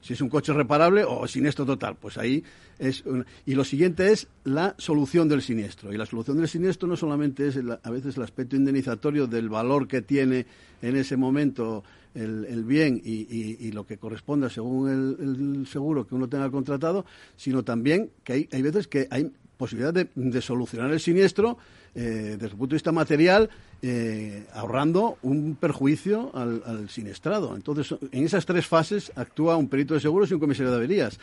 [0.00, 1.96] si es un coche reparable o siniestro total.
[2.00, 2.42] Pues ahí
[2.78, 3.04] es.
[3.46, 5.92] Y lo siguiente es la solución del siniestro.
[5.92, 9.86] Y la solución del siniestro no solamente es a veces el aspecto indemnizatorio del valor
[9.86, 10.46] que tiene
[10.82, 11.84] en ese momento
[12.14, 17.04] el, bien y, lo que corresponda según el, seguro que uno tenga contratado,
[17.36, 19.30] sino también que hay, hay veces que hay
[19.60, 21.58] posibilidad de, solucionar el siniestro
[21.94, 23.50] eh, desde el punto de vista material,
[23.82, 27.54] eh, ahorrando un perjuicio al, al, siniestrado.
[27.54, 31.20] Entonces, en esas tres fases actúa un perito de seguros y un comisario de averías.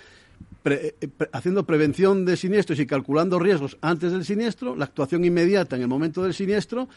[0.70, 0.96] Eh,
[1.32, 5.88] haciendo prevención de siniestros y calculando riesgos antes del siniestro, la actuación inmediata en el
[5.88, 6.90] momento del siniestro,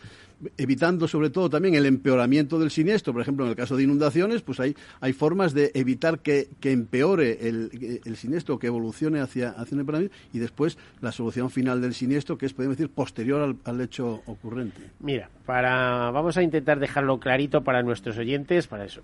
[0.56, 3.12] evitando sobre todo también el empeoramiento del siniestro.
[3.12, 7.48] Por ejemplo, en el caso de inundaciones, pues hay, hay formas de evitar que, empeore
[7.48, 11.94] el, el, siniestro, que evolucione hacia, hacia un empeoramiento y después la solución final del
[11.94, 14.80] siniestro, que es, podemos decir, posterior al, hecho ocurrente.
[14.98, 19.02] Mira, para, vamos a intentar dejarlo clarito para nuestros oyentes, para eso.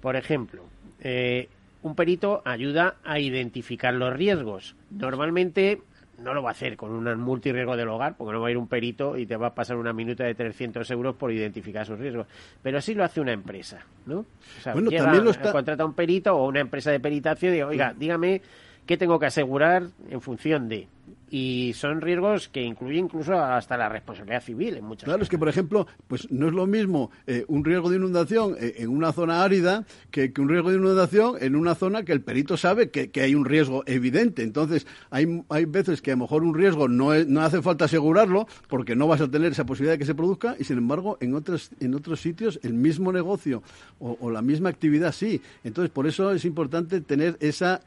[0.00, 0.62] Por ejemplo,
[1.00, 1.48] eh,
[1.84, 4.74] un perito ayuda a identificar los riesgos.
[4.90, 5.82] Normalmente
[6.18, 8.56] no lo va a hacer con un multirriesgo del hogar, porque no va a ir
[8.56, 11.98] un perito y te va a pasar una minuta de 300 euros por identificar sus
[11.98, 12.26] riesgos.
[12.62, 14.20] Pero sí lo hace una empresa, ¿no?
[14.20, 14.26] O
[14.62, 15.52] sea, bueno, también lo está...
[15.52, 18.40] contrata un perito o una empresa de peritación y dice, oiga, dígame
[18.86, 20.88] qué tengo que asegurar en función de
[21.36, 25.36] y son riesgos que incluyen incluso hasta la responsabilidad civil en muchos Claro, es que,
[25.36, 29.12] por ejemplo, pues no es lo mismo eh, un riesgo de inundación eh, en una
[29.12, 33.10] zona árida que, un riesgo de inundación en una zona que el perito sabe que,
[33.20, 34.44] hay un riesgo evidente.
[34.44, 38.46] Entonces, hay, hay veces que a lo mejor un riesgo no, no hace falta asegurarlo
[38.68, 41.34] porque no vas a tener esa posibilidad de que se produzca y, sin embargo, en
[41.34, 43.64] otros, en otros sitios el mismo negocio
[43.98, 45.42] o, la misma actividad sí.
[45.64, 47.80] Entonces, por eso es importante tener esa,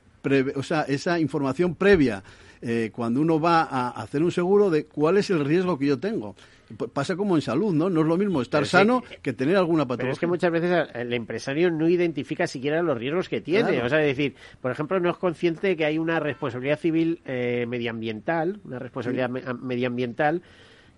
[0.53, 2.23] o sea, esa información previa
[2.61, 5.99] eh, cuando uno va a hacer un seguro de cuál es el riesgo que yo
[5.99, 6.35] tengo.
[6.91, 7.89] Pasa como en salud, ¿no?
[7.89, 10.03] No es lo mismo estar sano que tener alguna patología.
[10.03, 13.81] Pero es que muchas veces el empresario no identifica siquiera los riesgos que tiene.
[13.81, 17.65] O sea, es decir, por ejemplo, no es consciente que hay una responsabilidad civil eh,
[17.69, 20.41] medioambiental, una responsabilidad medioambiental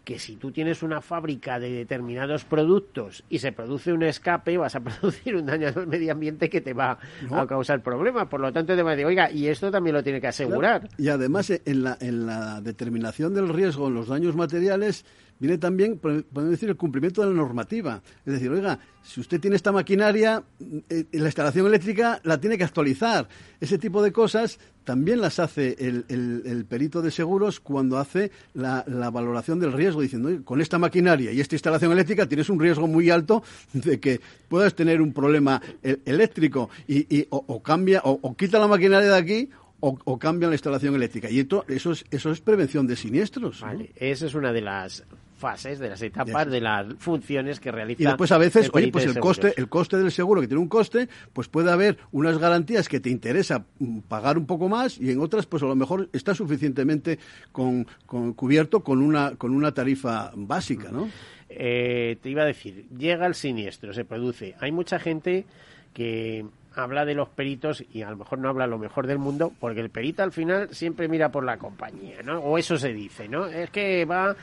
[0.03, 4.75] que si tú tienes una fábrica de determinados productos y se produce un escape, vas
[4.75, 6.97] a producir un daño al medio ambiente que te va
[7.31, 8.27] a causar problemas.
[8.27, 10.89] Por lo tanto, te va a decir, oiga, y esto también lo tiene que asegurar.
[10.97, 15.05] Y además, en la, en la determinación del riesgo en los daños materiales,
[15.39, 18.01] viene también, podemos decir, el cumplimiento de la normativa.
[18.25, 20.43] Es decir, oiga, si usted tiene esta maquinaria,
[20.89, 23.27] eh, la instalación eléctrica la tiene que actualizar.
[23.59, 29.59] Ese tipo de cosas también las hace el, perito de seguros cuando hace la, valoración
[29.59, 33.43] del riesgo, diciendo, con esta maquinaria y esta instalación eléctrica tienes un riesgo muy alto
[33.73, 39.09] de que puedas tener un problema e, eléctrico y, o, cambia o, quita la maquinaria
[39.09, 39.49] de aquí
[39.81, 41.29] o, cambia la instalación eléctrica.
[41.29, 43.61] Y eso, es, eso es prevención de siniestros.
[43.61, 45.05] Vale, esa es una de las
[45.39, 48.03] fases, de las etapas, de las funciones que realiza.
[48.03, 50.67] Y después a veces, oye, pues el coste, el coste del seguro que tiene un
[50.67, 55.09] coste, pues puede haber unas garantías que te interesa mm, pagar un poco más y
[55.09, 57.17] en otras, pues a lo mejor está suficientemente
[57.51, 61.09] con, cubierto con una con una tarifa básica, ¿no?
[61.49, 64.55] Eh, te iba a decir, llega el siniestro, se produce.
[64.59, 65.45] Hay mucha gente
[65.93, 66.45] que
[66.75, 69.81] habla de los peritos y a lo mejor no habla lo mejor del mundo porque
[69.81, 72.39] el perito al final siempre mira por la compañía, ¿no?
[72.39, 73.47] O eso se dice, ¿no?
[73.47, 74.35] Es que va,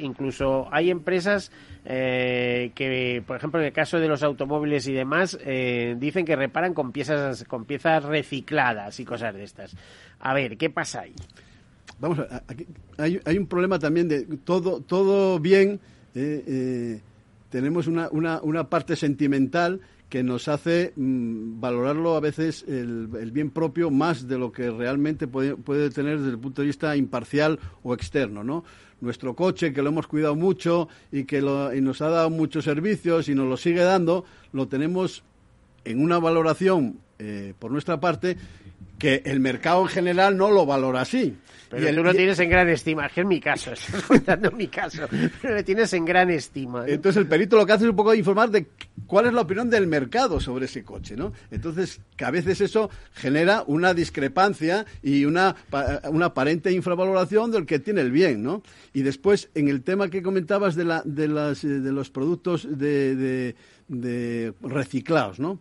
[0.00, 1.50] incluso hay empresas
[1.84, 6.36] eh, que, por ejemplo, en el caso de los automóviles y demás, eh, dicen que
[6.36, 9.76] reparan con piezas, con piezas recicladas y cosas de estas.
[10.20, 11.14] A ver, ¿qué pasa ahí?
[11.98, 12.66] Vamos, a, aquí
[12.98, 15.80] hay, hay, un problema también de todo, todo bien.
[16.14, 17.00] Eh,
[17.50, 23.50] tenemos una, una, una parte sentimental que nos hace mm, valorarlo a veces el, bien
[23.50, 27.58] propio más de lo que realmente puede, puede, tener desde el punto de vista imparcial
[27.82, 28.64] o externo, ¿no?
[29.00, 33.28] Nuestro coche, que lo hemos cuidado mucho y que y nos ha dado muchos servicios
[33.28, 35.24] y nos lo sigue dando, lo tenemos
[35.84, 38.36] en una valoración eh, por nuestra parte
[39.04, 41.36] que el mercado en general no lo valora así.
[41.68, 44.68] Pero y tú lo tienes en gran estima, que es mi caso, estás contando mi
[44.68, 45.02] caso,
[45.42, 46.86] pero lo tienes en gran estima.
[46.88, 48.66] Entonces el perito lo que hace es un poco informar de
[49.06, 51.34] cuál es la opinión del mercado sobre ese coche, ¿no?
[51.50, 55.54] Entonces, que a veces eso genera una discrepancia y una,
[56.08, 58.62] una aparente infravaloración del que tiene el bien, ¿no?
[58.94, 63.16] Y después, en el tema que comentabas de, la, de, las, de los productos de,
[63.16, 63.54] de,
[63.88, 65.60] de reciclados, ¿no?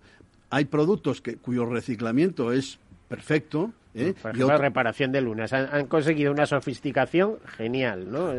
[0.50, 2.80] Hay productos que, cuyo reciclamiento es
[3.16, 3.72] perfecto.
[3.93, 4.14] ¿eh?
[4.20, 5.53] Por ejemplo, reparación de lunas.
[5.53, 8.34] Han, conseguido una sofisticación genial, ¿no?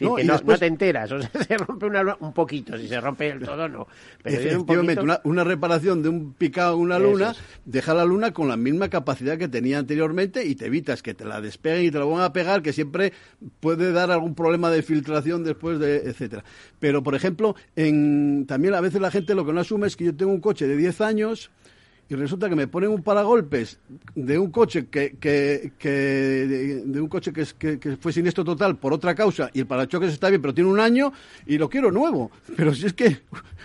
[0.00, 3.28] no, que no, te enteras, o sea, se rompe una, un poquito, si se rompe
[3.28, 3.86] el todo, no.
[4.22, 7.34] Pero Efectivamente, una, reparación de un picado una luna,
[7.66, 11.26] deja la luna con la misma capacidad que tenía anteriormente y te evitas que te
[11.26, 13.12] la despeguen y te la van a pegar, que siempre
[13.60, 16.42] puede dar algún problema de filtración después de, etcétera.
[16.78, 20.06] Pero, por ejemplo, en, también a veces la gente lo que no asume es que
[20.06, 21.50] yo tengo un coche de 10 años
[22.08, 23.78] y resulta que me ponen un paragolpes
[24.14, 25.72] de un coche que, que,
[26.86, 30.28] de, un coche que, que, fue siniestro total por otra causa y el parachoques está
[30.28, 31.12] bien pero tiene un año
[31.46, 32.30] y lo quiero nuevo.
[32.56, 33.22] Pero si es que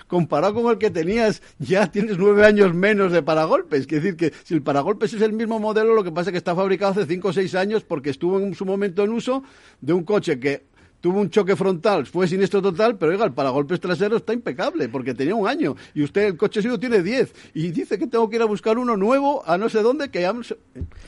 [0.07, 3.85] comparado con el que tenías ya tienes nueve años menos de paragolpes.
[3.85, 6.37] Quiere decir que si el paragolpes es el mismo modelo lo que pasa es que
[6.37, 9.43] está fabricado hace cinco o seis años porque estuvo en su momento en uso
[9.79, 10.70] de un coche que
[11.01, 15.13] tuvo un choque frontal, fue siniestro total, pero oiga, el paragolpes trasero está impecable porque
[15.13, 18.37] tenía un año y usted el coche suyo tiene 10 y dice que tengo que
[18.37, 20.31] ir a buscar uno nuevo a no sé dónde que ya...
[20.31, 20.43] O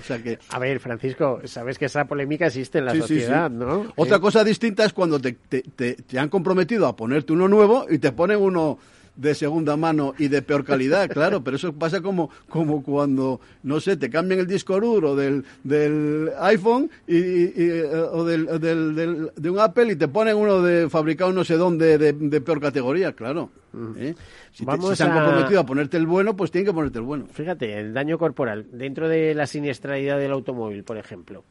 [0.03, 0.39] sea que...
[0.49, 3.85] A ver, Francisco, sabes que esa polémica existe en la sociedad, ¿no?
[3.95, 7.99] Otra cosa distinta es cuando te, te, te han comprometido a ponerte uno nuevo y
[7.99, 8.79] te ponen uno
[9.15, 13.79] de segunda mano y de peor calidad, claro, pero eso pasa como, como cuando, no
[13.79, 19.49] sé, te cambian el disco duro del, del iPhone y, eh, o del, del, de
[19.49, 23.49] un Apple y te ponen uno de fabricado no sé dónde de, peor categoría, claro.
[23.97, 24.15] ¿eh?
[24.51, 27.25] Si, Vamos se han comprometido a ponerte el bueno, pues tienen que ponerte el bueno.
[27.31, 31.43] Fíjate, el daño corporal dentro de la siniestralidad del automóvil, por ejemplo.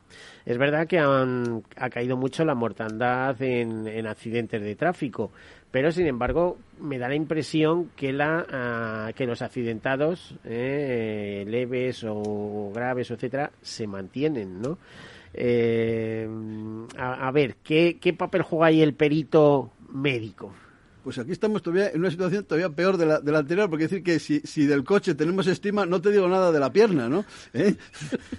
[0.45, 5.31] Es verdad que han, ha caído mucho la mortandad en, en accidentes de tráfico,
[5.71, 12.05] pero sin embargo me da la impresión que la ah, que los accidentados eh, leves
[12.07, 14.79] o graves etcétera se mantienen no
[15.35, 16.29] Eh,
[16.99, 20.53] a, a, ver, ¿qué, ¿qué papel juega ahí el perito médico?
[21.03, 23.85] Pues aquí estamos todavía en una situación todavía peor de la, de la anterior, porque
[23.85, 27.09] decir que si, si, del coche tenemos estima, no te digo nada de la pierna,
[27.09, 27.25] ¿no?
[27.53, 27.75] ¿Eh?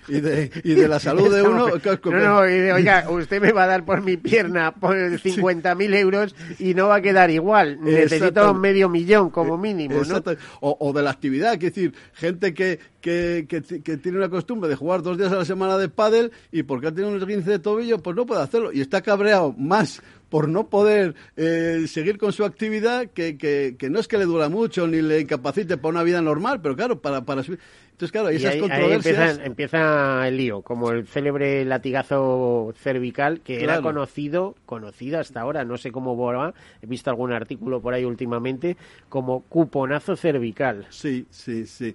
[0.08, 1.68] Y, de, y de la salud de uno.
[1.70, 5.76] No, no, y de, oiga, usted me va a dar por mi pierna por 50.000
[5.78, 7.80] mil euros y no va a quedar igual.
[7.82, 10.22] Necesito medio millón como mínimo, ¿no?
[10.60, 14.70] O, o, de la actividad, que decir, gente que, que, que, que, tiene una costumbre
[14.70, 17.50] de jugar dos días a la semana de pádel y porque ha tenido un esguince
[17.50, 18.72] de tobillo, pues no puede hacerlo.
[18.72, 20.02] Y está cabreado más
[20.34, 24.26] por no poder eh, seguir con su actividad, que, que, que, no es que le
[24.26, 28.30] dura mucho ni le incapacite para una vida normal, pero claro, para, para Entonces, claro,
[28.30, 29.16] esas ahí, controversias...
[29.16, 33.74] Ahí empieza, empieza, el lío, como el célebre latigazo cervical, que claro.
[33.74, 38.04] era conocido, conocido hasta ahora, no sé cómo va, he visto algún artículo por ahí
[38.04, 38.76] últimamente,
[39.10, 40.88] como cuponazo cervical.
[40.90, 41.94] Sí, sí, sí.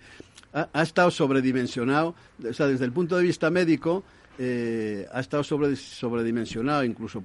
[0.53, 2.15] Ha, ha estado sobredimensionado,
[2.49, 4.05] o sea, desde el punto de vista médico,
[4.39, 7.25] eh, ha estado sobre, sobredimensionado, incluso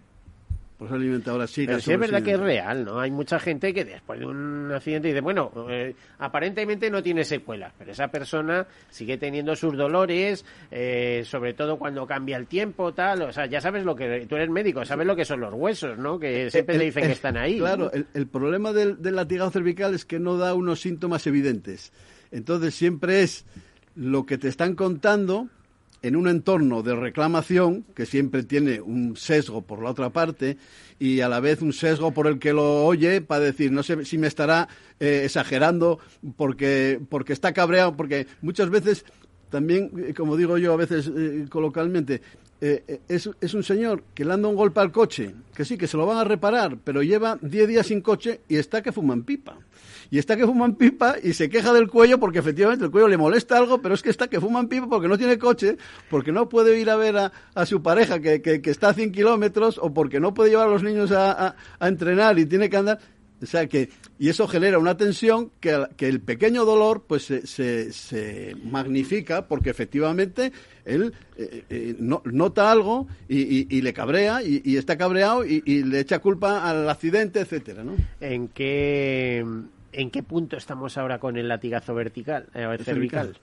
[1.47, 1.65] sí.
[1.65, 2.99] Pero sí es verdad que es real, ¿no?
[2.99, 7.73] Hay mucha gente que después de un accidente dice, bueno, eh, aparentemente no tiene secuelas,
[7.77, 13.23] pero esa persona sigue teniendo sus dolores, eh, sobre todo cuando cambia el tiempo, tal.
[13.23, 14.25] O sea, ya sabes lo que.
[14.27, 16.19] Tú eres médico, sabes lo que son los huesos, ¿no?
[16.19, 17.59] Que siempre el, te dicen el, que están ahí.
[17.59, 17.91] Claro, ¿no?
[17.91, 21.91] el, el, problema del, del latigado cervical es que no da unos síntomas evidentes.
[22.31, 23.45] Entonces siempre es
[23.95, 25.49] lo que te están contando
[26.03, 30.57] en un entorno de reclamación que siempre tiene un sesgo por la otra parte
[30.99, 34.05] y a la vez un sesgo por el que lo oye para decir no sé
[34.05, 34.67] si me estará
[34.99, 35.99] eh, exagerando
[36.35, 39.05] porque porque está cabreado porque muchas veces
[39.49, 42.21] también como digo yo a veces eh, coloquialmente
[42.65, 45.85] eh, es, es, un señor que le anda un golpe al coche, que sí, que
[45.85, 49.23] se lo van a reparar, pero lleva 10 días sin coche y está que fuman
[49.23, 49.57] pipa.
[50.09, 53.17] Y está que fuman pipa y se queja del cuello porque efectivamente el cuello le
[53.17, 55.75] molesta algo, pero es que está que fuman pipa porque no tiene coche,
[56.09, 58.93] porque no puede ir a ver a, a su pareja que, que, que, está a
[58.93, 62.69] 100 kilómetros o porque no puede llevar a los niños a, a entrenar y tiene
[62.69, 62.99] que andar.
[63.43, 67.45] O sea que, y eso genera una tensión que, que el pequeño dolor pues se,
[67.45, 70.53] se, se magnifica porque efectivamente
[70.85, 75.43] él eh, eh, no, nota algo y, y, y le cabrea y, y, está cabreado
[75.45, 77.95] y, le echa culpa al accidente, etcétera, ¿no?
[78.21, 79.45] ¿En qué,
[79.91, 82.85] ¿En qué punto estamos ahora con el latigazo vertical, eh, cervical?
[82.85, 83.37] cervical?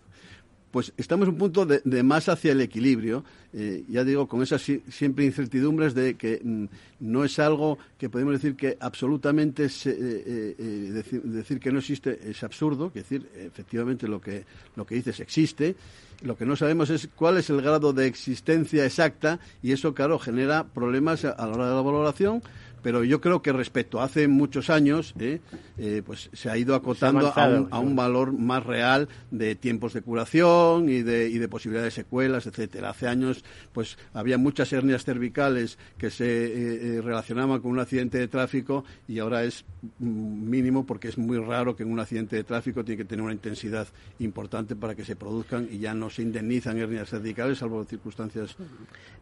[0.71, 4.43] Pues estamos en un punto de, de más hacia el equilibrio, eh, ya digo, con
[4.43, 6.65] esas si, siempre incertidumbres de que mm,
[7.01, 12.19] no es algo que podemos decir que absolutamente se, eh, eh, decir, que no existe
[12.25, 14.45] es absurdo, que decir, efectivamente lo que,
[14.77, 15.75] lo que dices existe,
[16.23, 20.19] lo que no sabemos es cuál es el grado de existencia exacta y eso, claro,
[20.19, 22.43] genera problemas a la hora de la valoración,
[22.83, 25.41] pero yo creo que respecto a hace muchos años, eh,
[25.79, 29.93] eh, pues se ha ido acotando a un, a un, valor más real de tiempos
[29.93, 32.91] de curación y de, y de posibilidades de secuelas, etcétera.
[32.91, 38.29] Hace años, pues había muchas hernias cervicales que se eh, relacionaban con un accidente de
[38.29, 39.65] tráfico y ahora es
[39.99, 43.33] mínimo porque es muy raro que en un accidente de tráfico tiene que tener una
[43.33, 43.87] intensidad
[44.19, 48.57] importante para que se produzcan y ya no se indemnizan hernias cervicales salvo circunstancias.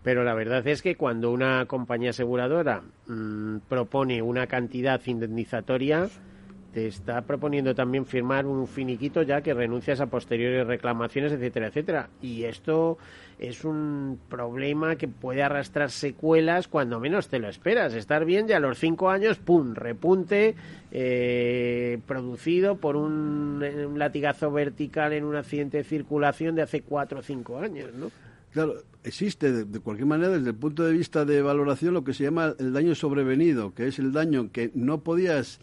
[0.03, 6.09] Pero la verdad es que cuando una compañía aseguradora mmm, propone una cantidad indemnizatoria,
[6.73, 12.11] te está proponiendo también firmar un finiquito ya que renuncias a posteriores reclamaciones, etcétera, etcétera.
[12.21, 12.99] Y esto
[13.39, 17.95] es un problema que puede arrastrar secuelas cuando menos te lo esperas.
[17.95, 20.57] Estar bien y a los cinco años, ¡pum!, repunte
[20.91, 27.21] eh, producido por un, un, latigazo vertical en un accidente de circulación de hace cuatro
[27.21, 28.11] o cinco años, ¿no?
[28.53, 32.25] Claro, existe de, cualquier manera desde el punto de vista de valoración lo que se
[32.25, 35.61] llama el daño sobrevenido, que es el daño que no podías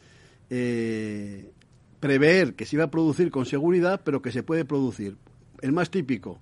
[0.49, 1.51] eh,
[1.99, 5.15] prever que se iba a producir con seguridad, pero que se puede producir.
[5.61, 6.39] El más típico,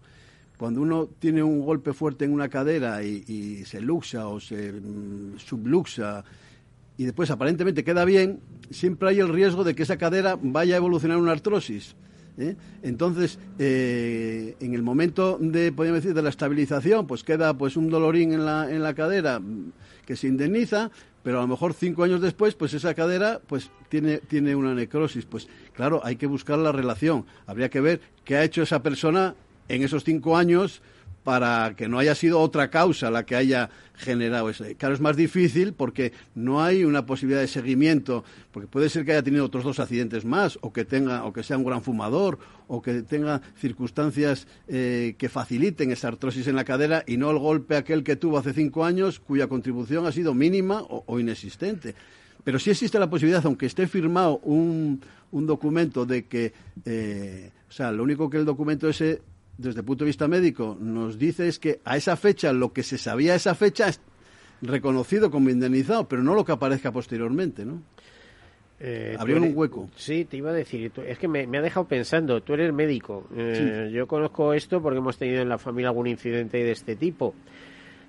[0.57, 4.73] cuando uno tiene un golpe fuerte en una cadera y, y se luxa o se
[4.73, 6.23] mm, subluxa
[6.97, 8.39] y después aparentemente queda bien,
[8.69, 11.95] siempre hay el riesgo de que esa cadera vaya a evolucionar una artrosis.
[12.37, 12.55] ¿Eh?
[12.81, 17.89] Entonces, eh, en el momento de, podríamos decir, de la estabilización, pues queda pues un
[17.89, 19.39] dolorín en la, en la cadera
[20.05, 20.89] que se indemniza,
[21.21, 25.25] pero a lo mejor cinco años después, pues esa cadera pues tiene, tiene una necrosis.
[25.25, 27.25] Pues claro, hay que buscar la relación.
[27.45, 29.35] Habría que ver qué ha hecho esa persona
[29.69, 30.81] en esos cinco años
[31.23, 34.65] para que no haya sido otra causa la que haya generado eso.
[34.77, 39.13] Claro, es más difícil porque no hay una posibilidad de seguimiento, porque puede ser que
[39.13, 42.39] haya tenido otros dos accidentes más, o que tenga, o que sea un gran fumador,
[42.67, 47.37] o que tenga circunstancias eh, que faciliten esa artrosis en la cadera y no el
[47.37, 51.95] golpe aquel que tuvo hace cinco años, cuya contribución ha sido mínima o, inexistente.
[52.43, 54.99] Pero sí existe la posibilidad, aunque esté firmado un,
[55.31, 56.51] un documento de que,
[56.83, 59.21] eh, o sea, lo único que el documento ese
[59.57, 62.83] desde el punto de vista médico, nos dice es que a esa fecha, lo que
[62.83, 63.99] se sabía a esa fecha es
[64.61, 67.81] reconocido como indemnizado, pero no lo que aparezca posteriormente, ¿no?
[68.79, 69.15] Eh,
[69.51, 69.89] un hueco.
[69.95, 72.73] Sí, te iba a decir, tú- es que me, me ha dejado pensando, tú eres
[72.73, 76.95] médico, eh, yo conozco esto porque hemos tenido en la familia algún incidente de este
[76.95, 77.33] tipo.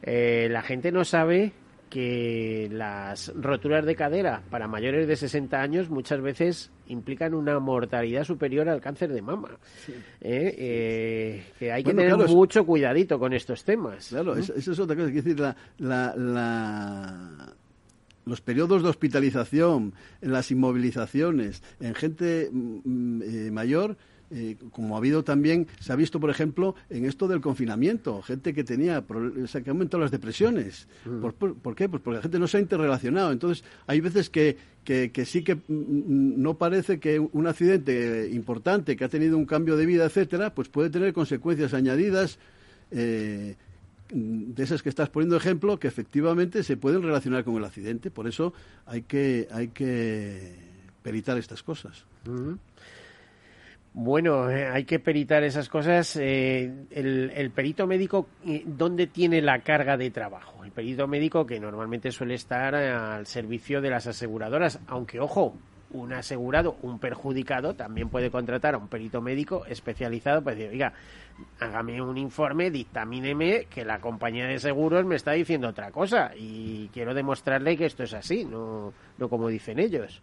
[0.02, 1.52] Eh, la gente no sabe
[1.90, 8.24] que las roturas de cadera para mayores de 60 años muchas veces implican una mortalidad
[8.24, 9.50] superior al cáncer de mama.
[10.20, 14.08] Eh, eh, que hay que Bueno, tener claro, es- mucho cuidadito con estos temas.
[14.08, 15.08] Claro, esa es otra cosa.
[15.10, 17.52] Quiero decir, la, la- la-
[18.26, 23.96] los periodos de hospitalización, en las inmovilizaciones, en gente mm, mm, eh, mayor,
[24.30, 28.54] eh, como ha habido también, se ha visto, por ejemplo, en esto del confinamiento, gente
[28.54, 30.88] que tenía, o sea, que aumentó las depresiones.
[31.04, 31.20] Mm.
[31.20, 31.88] ¿Por, por, por qué?
[31.88, 33.32] Pues porque la gente no se ha interrelacionado.
[33.32, 38.30] Entonces, hay veces que, que, que sí que mm, mm, no parece que un accidente
[38.32, 42.38] importante, que ha tenido un cambio de vida, etcétera, pues puede tener consecuencias añadidas.
[42.90, 43.56] eh,
[44.10, 48.28] de esas que estás poniendo ejemplo que efectivamente se pueden relacionar con el accidente por
[48.28, 48.52] eso
[48.84, 52.06] hay que hay que peritar estas cosas.
[53.96, 56.16] Bueno, eh, hay que peritar esas cosas.
[56.16, 60.64] eh, el, el perito médico, eh, ¿dónde tiene la carga de trabajo?
[60.64, 65.54] El perito médico que normalmente suele estar al servicio de las aseguradoras, aunque ojo,
[65.92, 70.92] un asegurado, un perjudicado, también puede contratar a un perito médico especializado para decir, oiga,
[71.60, 76.88] hágame un informe, dictamíneme que la compañía de seguros me está diciendo otra cosa y
[76.92, 80.20] quiero demostrarle que esto es así, no, no como dicen ellos.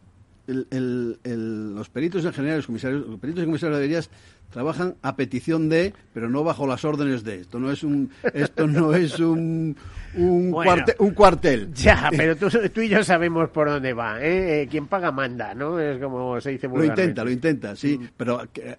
[0.51, 4.09] El- el- el- los peritos en general los comisarios los peritos y comisarios de averías
[4.51, 8.67] trabajan a petición de pero no bajo las órdenes de esto no es un esto
[8.67, 9.77] no es un
[10.17, 10.71] un, Bueno.
[10.71, 14.63] cuarte- un cuartel Ya, pero tú, tú y yo sabemos por dónde va, ¿eh?
[14.63, 15.79] Eh, Quien paga manda, ¿no?
[15.79, 18.77] Es como se dice Lo intenta, lo intenta, sí, pero que, eh,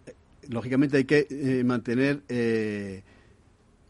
[0.51, 3.03] lógicamente hay que eh, mantener eh,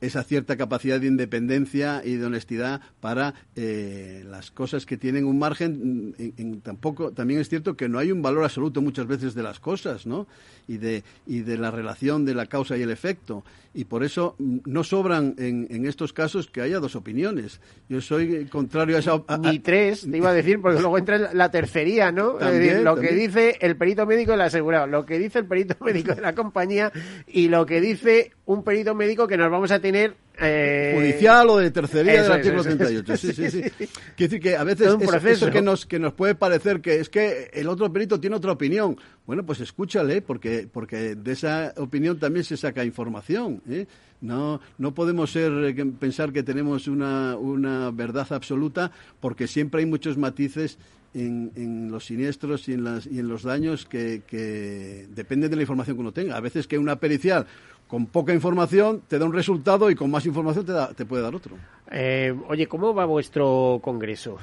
[0.03, 5.39] esa cierta capacidad de independencia y de honestidad para eh, las cosas que tienen un
[5.39, 6.11] margen.
[6.11, 9.35] mm, En, en tampoco, también es cierto que no hay un valor absoluto muchas veces
[9.35, 10.27] de las cosas, ¿no?
[10.69, 13.45] Y de, y de la relación de la causa y el efecto.
[13.75, 17.61] Y por eso mm, no sobran en, en estos casos que haya dos opiniones.
[17.89, 19.13] Yo soy contrario a esa.
[19.13, 22.33] a- a- Ni tres, te iba a decir, porque luego entra la- tercería, ¿no?
[22.35, 23.27] Es También, decir, lo que también.
[23.29, 26.91] dice el perito médico del asegurado, lo que dice el perito médico de la compañía
[27.27, 29.92] y lo que dice un perito médico que nos vamos a tener...
[30.39, 32.77] eh, judicial o de tercería eso del es, artículo eso es.
[32.79, 33.17] 38.
[33.17, 33.87] Sí, sí, sí.
[34.17, 35.47] Quiere decir que a veces eso- proceso.
[35.47, 38.53] eso que nos, que nos puede parecer que es que el otro perito tiene otra
[38.53, 38.97] opinión.
[39.27, 43.63] Bueno, pues escúchale, porque, porque de esa opinión también se saca información.
[43.69, 43.87] ¿eh?
[44.21, 48.91] No, no podemos ser, eh, pensar que tenemos una, una verdad absoluta,
[49.21, 50.79] porque siempre hay muchos matices
[51.15, 55.57] en, en los siniestros y en, las, y en los daños que, que dependen de
[55.57, 56.37] la información que uno tenga.
[56.37, 57.47] A veces que una pericial
[57.93, 61.23] con poca información te da un resultado y con más información te, da- te puede
[61.23, 61.57] dar otro.
[61.91, 64.39] eh, oye, ¿cómo va vuestro congreso?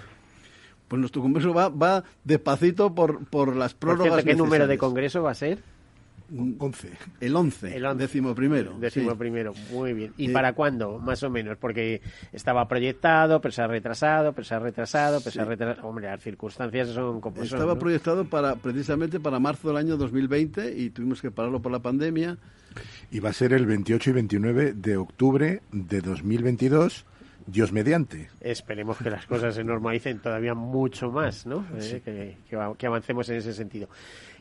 [0.88, 4.78] Pues nuestro congreso va, va despacito por, por las Por prórrogas cierto, ¿qué número de
[4.78, 5.58] congreso va a ser?
[6.32, 6.91] 11.
[7.22, 7.76] El 11.
[7.76, 8.04] El once.
[8.04, 8.76] décimo primero.
[8.80, 9.18] Décimo sí.
[9.18, 10.14] primero, muy bien.
[10.16, 10.32] ¿Y Sí.
[10.34, 11.58] para cuándo, más o menos?
[11.58, 15.88] Porque estaba proyectado, pero se ha retrasado, pero se ha retrasado, pero se ha retrasado.
[15.88, 17.80] Hombre, las circunstancias son como son, Estaba ¿no?
[17.80, 22.38] proyectado para precisamente para marzo del año 2020 y tuvimos que pararlo por la pandemia.
[23.12, 27.05] Y va a ser el 28 y 29 de octubre de 2022,
[27.47, 28.30] Dios mediante.
[28.39, 31.66] Esperemos que las cosas se normalicen todavía mucho más, ¿no?
[31.76, 33.89] Eh, que, que va- que avancemos en ese sentido.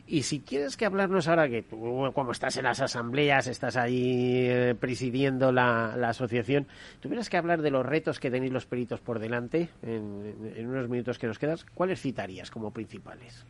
[0.05, 4.45] Y si quieres que hablarnos ahora que tú, como estás en las asambleas, estás ahí
[4.47, 6.67] eh, presidiendo la, la asociación,
[6.99, 10.89] tuvieras que hablar de los retos que tenéis los peritos por delante en, en unos
[10.89, 13.45] minutos que nos quedas, ¿cuáles citarías como principales?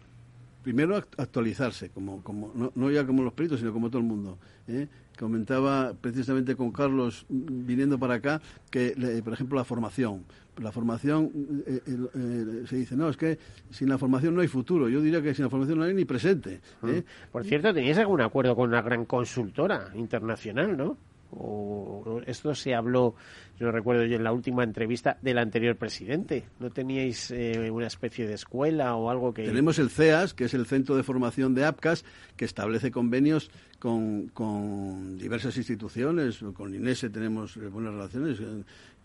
[0.70, 4.07] Primero act- actualizarse, como, como no, no ya como los peritos, sino como todo el
[4.07, 4.38] mundo.
[4.67, 4.88] ¿eh?
[5.17, 8.39] Comentaba precisamente con Carlos mm, viniendo para acá
[8.70, 8.93] que,
[9.24, 10.24] por ejemplo, la formación.
[10.61, 11.32] La formación,
[11.65, 13.39] eh, eh, eh, se dice, no, es que
[13.72, 14.89] sin la formación no hay futuro.
[14.89, 16.61] Yo diría que sin la formación no hay ni presente.
[16.86, 17.03] ¿eh?
[17.32, 20.97] Por cierto, teníais algún acuerdo con una gran consultora internacional, ¿no?
[21.32, 23.15] O esto se habló,
[23.59, 26.45] yo recuerdo yo en la última entrevista del anterior presidente.
[26.59, 30.53] ¿No teníais eh, una especie de escuela o algo que Tenemos el CEAS, que es
[30.53, 32.05] el Centro de Formación de APCAS,
[32.36, 36.39] que establece convenios con, con diversas instituciones.
[36.53, 38.39] Con INESE tenemos buenas relaciones,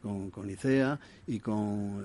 [0.05, 2.05] con, con ICEA, y con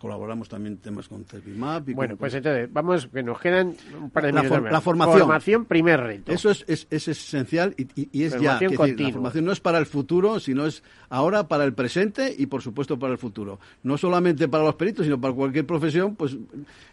[0.00, 1.88] colaboramos también temas con CEPIMAP.
[1.90, 4.62] Y Bueno, con- pues entonces, vamos, que nos quedan un par de la, minutos for-
[4.62, 4.72] más.
[4.72, 5.18] la formación.
[5.18, 6.32] Formación, primer reto.
[6.32, 8.38] Eso es, es, es esencial y, y- y es ya.
[8.58, 11.74] Formación Quiero decir, la formación no es para el futuro, sino es ahora para el
[11.74, 13.58] presente y, por supuesto, para el futuro.
[13.82, 16.14] No solamente para los peritos, sino para cualquier profesión.
[16.16, 16.36] Pues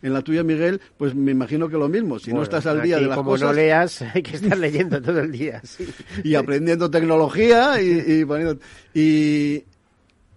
[0.02, 2.18] en la tuya, Miguel, pues me imagino que lo mismo.
[2.20, 3.50] Si no estás al día de las como cosas...
[3.50, 5.88] no leas, hay que estar leyendo todo todo el día, sí.
[6.26, 8.60] Y aprendiendo tecnología y, y poniendo...
[8.94, 9.64] Y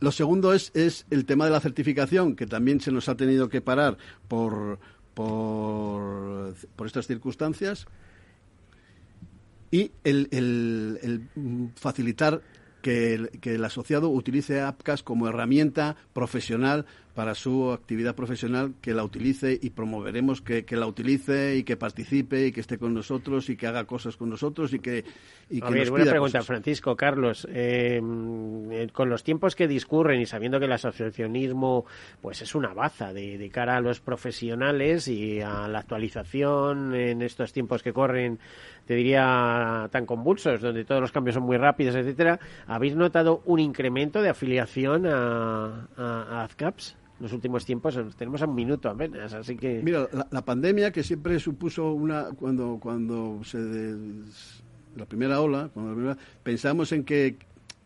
[0.00, 3.48] lo segundo es, es el tema de la certificación, que también se nos ha tenido
[3.48, 3.98] que parar
[4.28, 4.78] por,
[5.14, 6.54] por,
[6.86, 7.86] estas circunstancias.
[9.70, 11.28] Y el
[11.76, 12.42] facilitar
[12.80, 18.94] que el, que el asociado utilice APCAS como herramienta profesional para su actividad profesional, que
[18.94, 22.94] la utilice y promoveremos que, que, la utilice y que participe y que esté con
[22.94, 25.04] nosotros y que haga cosas con nosotros y que,
[25.48, 26.46] y A que ver, nos buena pida pregunta, cosas.
[26.46, 27.46] Francisco, Carlos.
[27.50, 28.00] Eh,
[28.70, 31.84] eh, con los tiempos que discurren y sabiendo que el asociacionismo
[32.20, 37.22] pues es una baza de, de cara a los profesionales y a la actualización en
[37.22, 38.38] estos tiempos que corren,
[38.86, 43.60] te diría, tan convulsos, donde todos los cambios son muy rápidos, etcétera, ¿habéis notado un
[43.60, 46.96] incremento de afiliación a, a, a AZCAPS?
[47.20, 49.82] Los últimos tiempos tenemos a un minuto apenas, así que...
[49.82, 53.58] Mira, la, pandemia que siempre supuso una cuando cuando se
[54.96, 57.36] la primera ola, cuando la primera- pensamos en que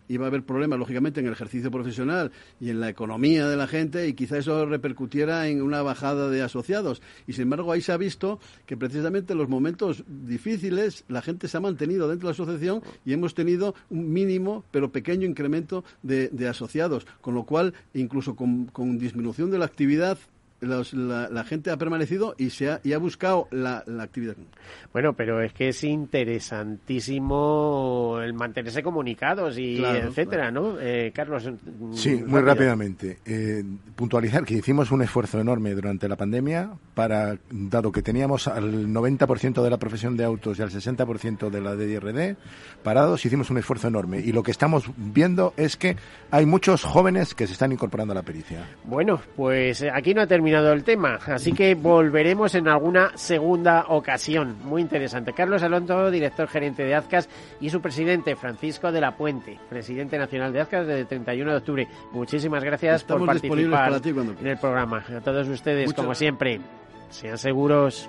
[0.09, 3.67] iba a haber problemas lógicamente en el ejercicio profesional y en la economía de la
[3.67, 7.03] gente y quizá eso repercutiera en una bajada de asociados.
[7.27, 11.49] Y sin embargo ahí se ha visto que precisamente en los momentos difíciles la gente
[11.49, 15.85] se ha mantenido dentro de la asociación y hemos tenido un mínimo pero pequeño incremento
[16.03, 20.19] de, de asociados con lo cual incluso con, con disminución de la actividad
[20.61, 24.37] los- la, la gente ha permanecido y se ha, y ha buscado la, la actividad.
[24.93, 30.79] Bueno, pero es que es interesantísimo el mantenerse comunicados y Claro, etcétera, ¿no?
[30.81, 31.49] Eh, Carlos.
[31.51, 33.19] mm, Sí, muy rápidamente.
[33.25, 33.63] Eh,
[33.97, 39.63] puntualizar que hicimos un esfuerzo enorme durante la pandemia para, dado que teníamos al 90%
[39.63, 42.37] de la profesión de autos y al 60% de la DIRD
[42.83, 44.21] parados, hicimos un esfuerzo enorme.
[44.21, 45.97] Y lo que estamos viendo es que
[46.31, 48.67] hay muchos jóvenes que se están incorporando a la pericia.
[48.85, 54.57] Bueno, pues aquí no ha terminado el tema, así que volveremos en alguna segunda ocasión.
[54.65, 55.33] Muy interesante.
[55.33, 57.29] Carlos Alonso, director gerente de AZCAS,
[57.61, 61.57] y su presidente, Francisco de la Puente, presidente nacional de AZCAS desde el 31 de
[61.57, 61.89] octubre.
[62.13, 65.05] Muchísimas gracias Estamos por participar para ti cuando en el programa.
[65.17, 66.61] A todos ustedes, Muchas como siempre,
[67.11, 68.09] sean seguros.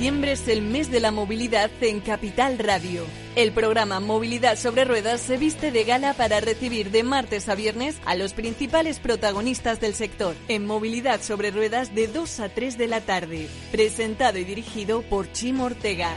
[0.00, 3.04] Diciembre es el mes de la movilidad en Capital Radio.
[3.36, 8.00] El programa Movilidad sobre Ruedas se viste de gala para recibir de martes a viernes
[8.06, 12.86] a los principales protagonistas del sector en Movilidad sobre Ruedas de 2 a 3 de
[12.86, 13.48] la tarde.
[13.72, 16.16] Presentado y dirigido por Chimo Ortega.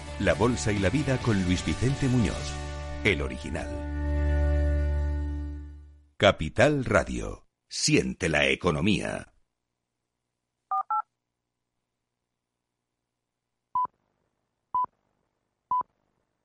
[0.19, 2.53] la bolsa y la vida con Luis Vicente Muñoz,
[3.03, 3.67] el original.
[6.17, 7.47] Capital Radio.
[7.67, 9.30] Siente la economía.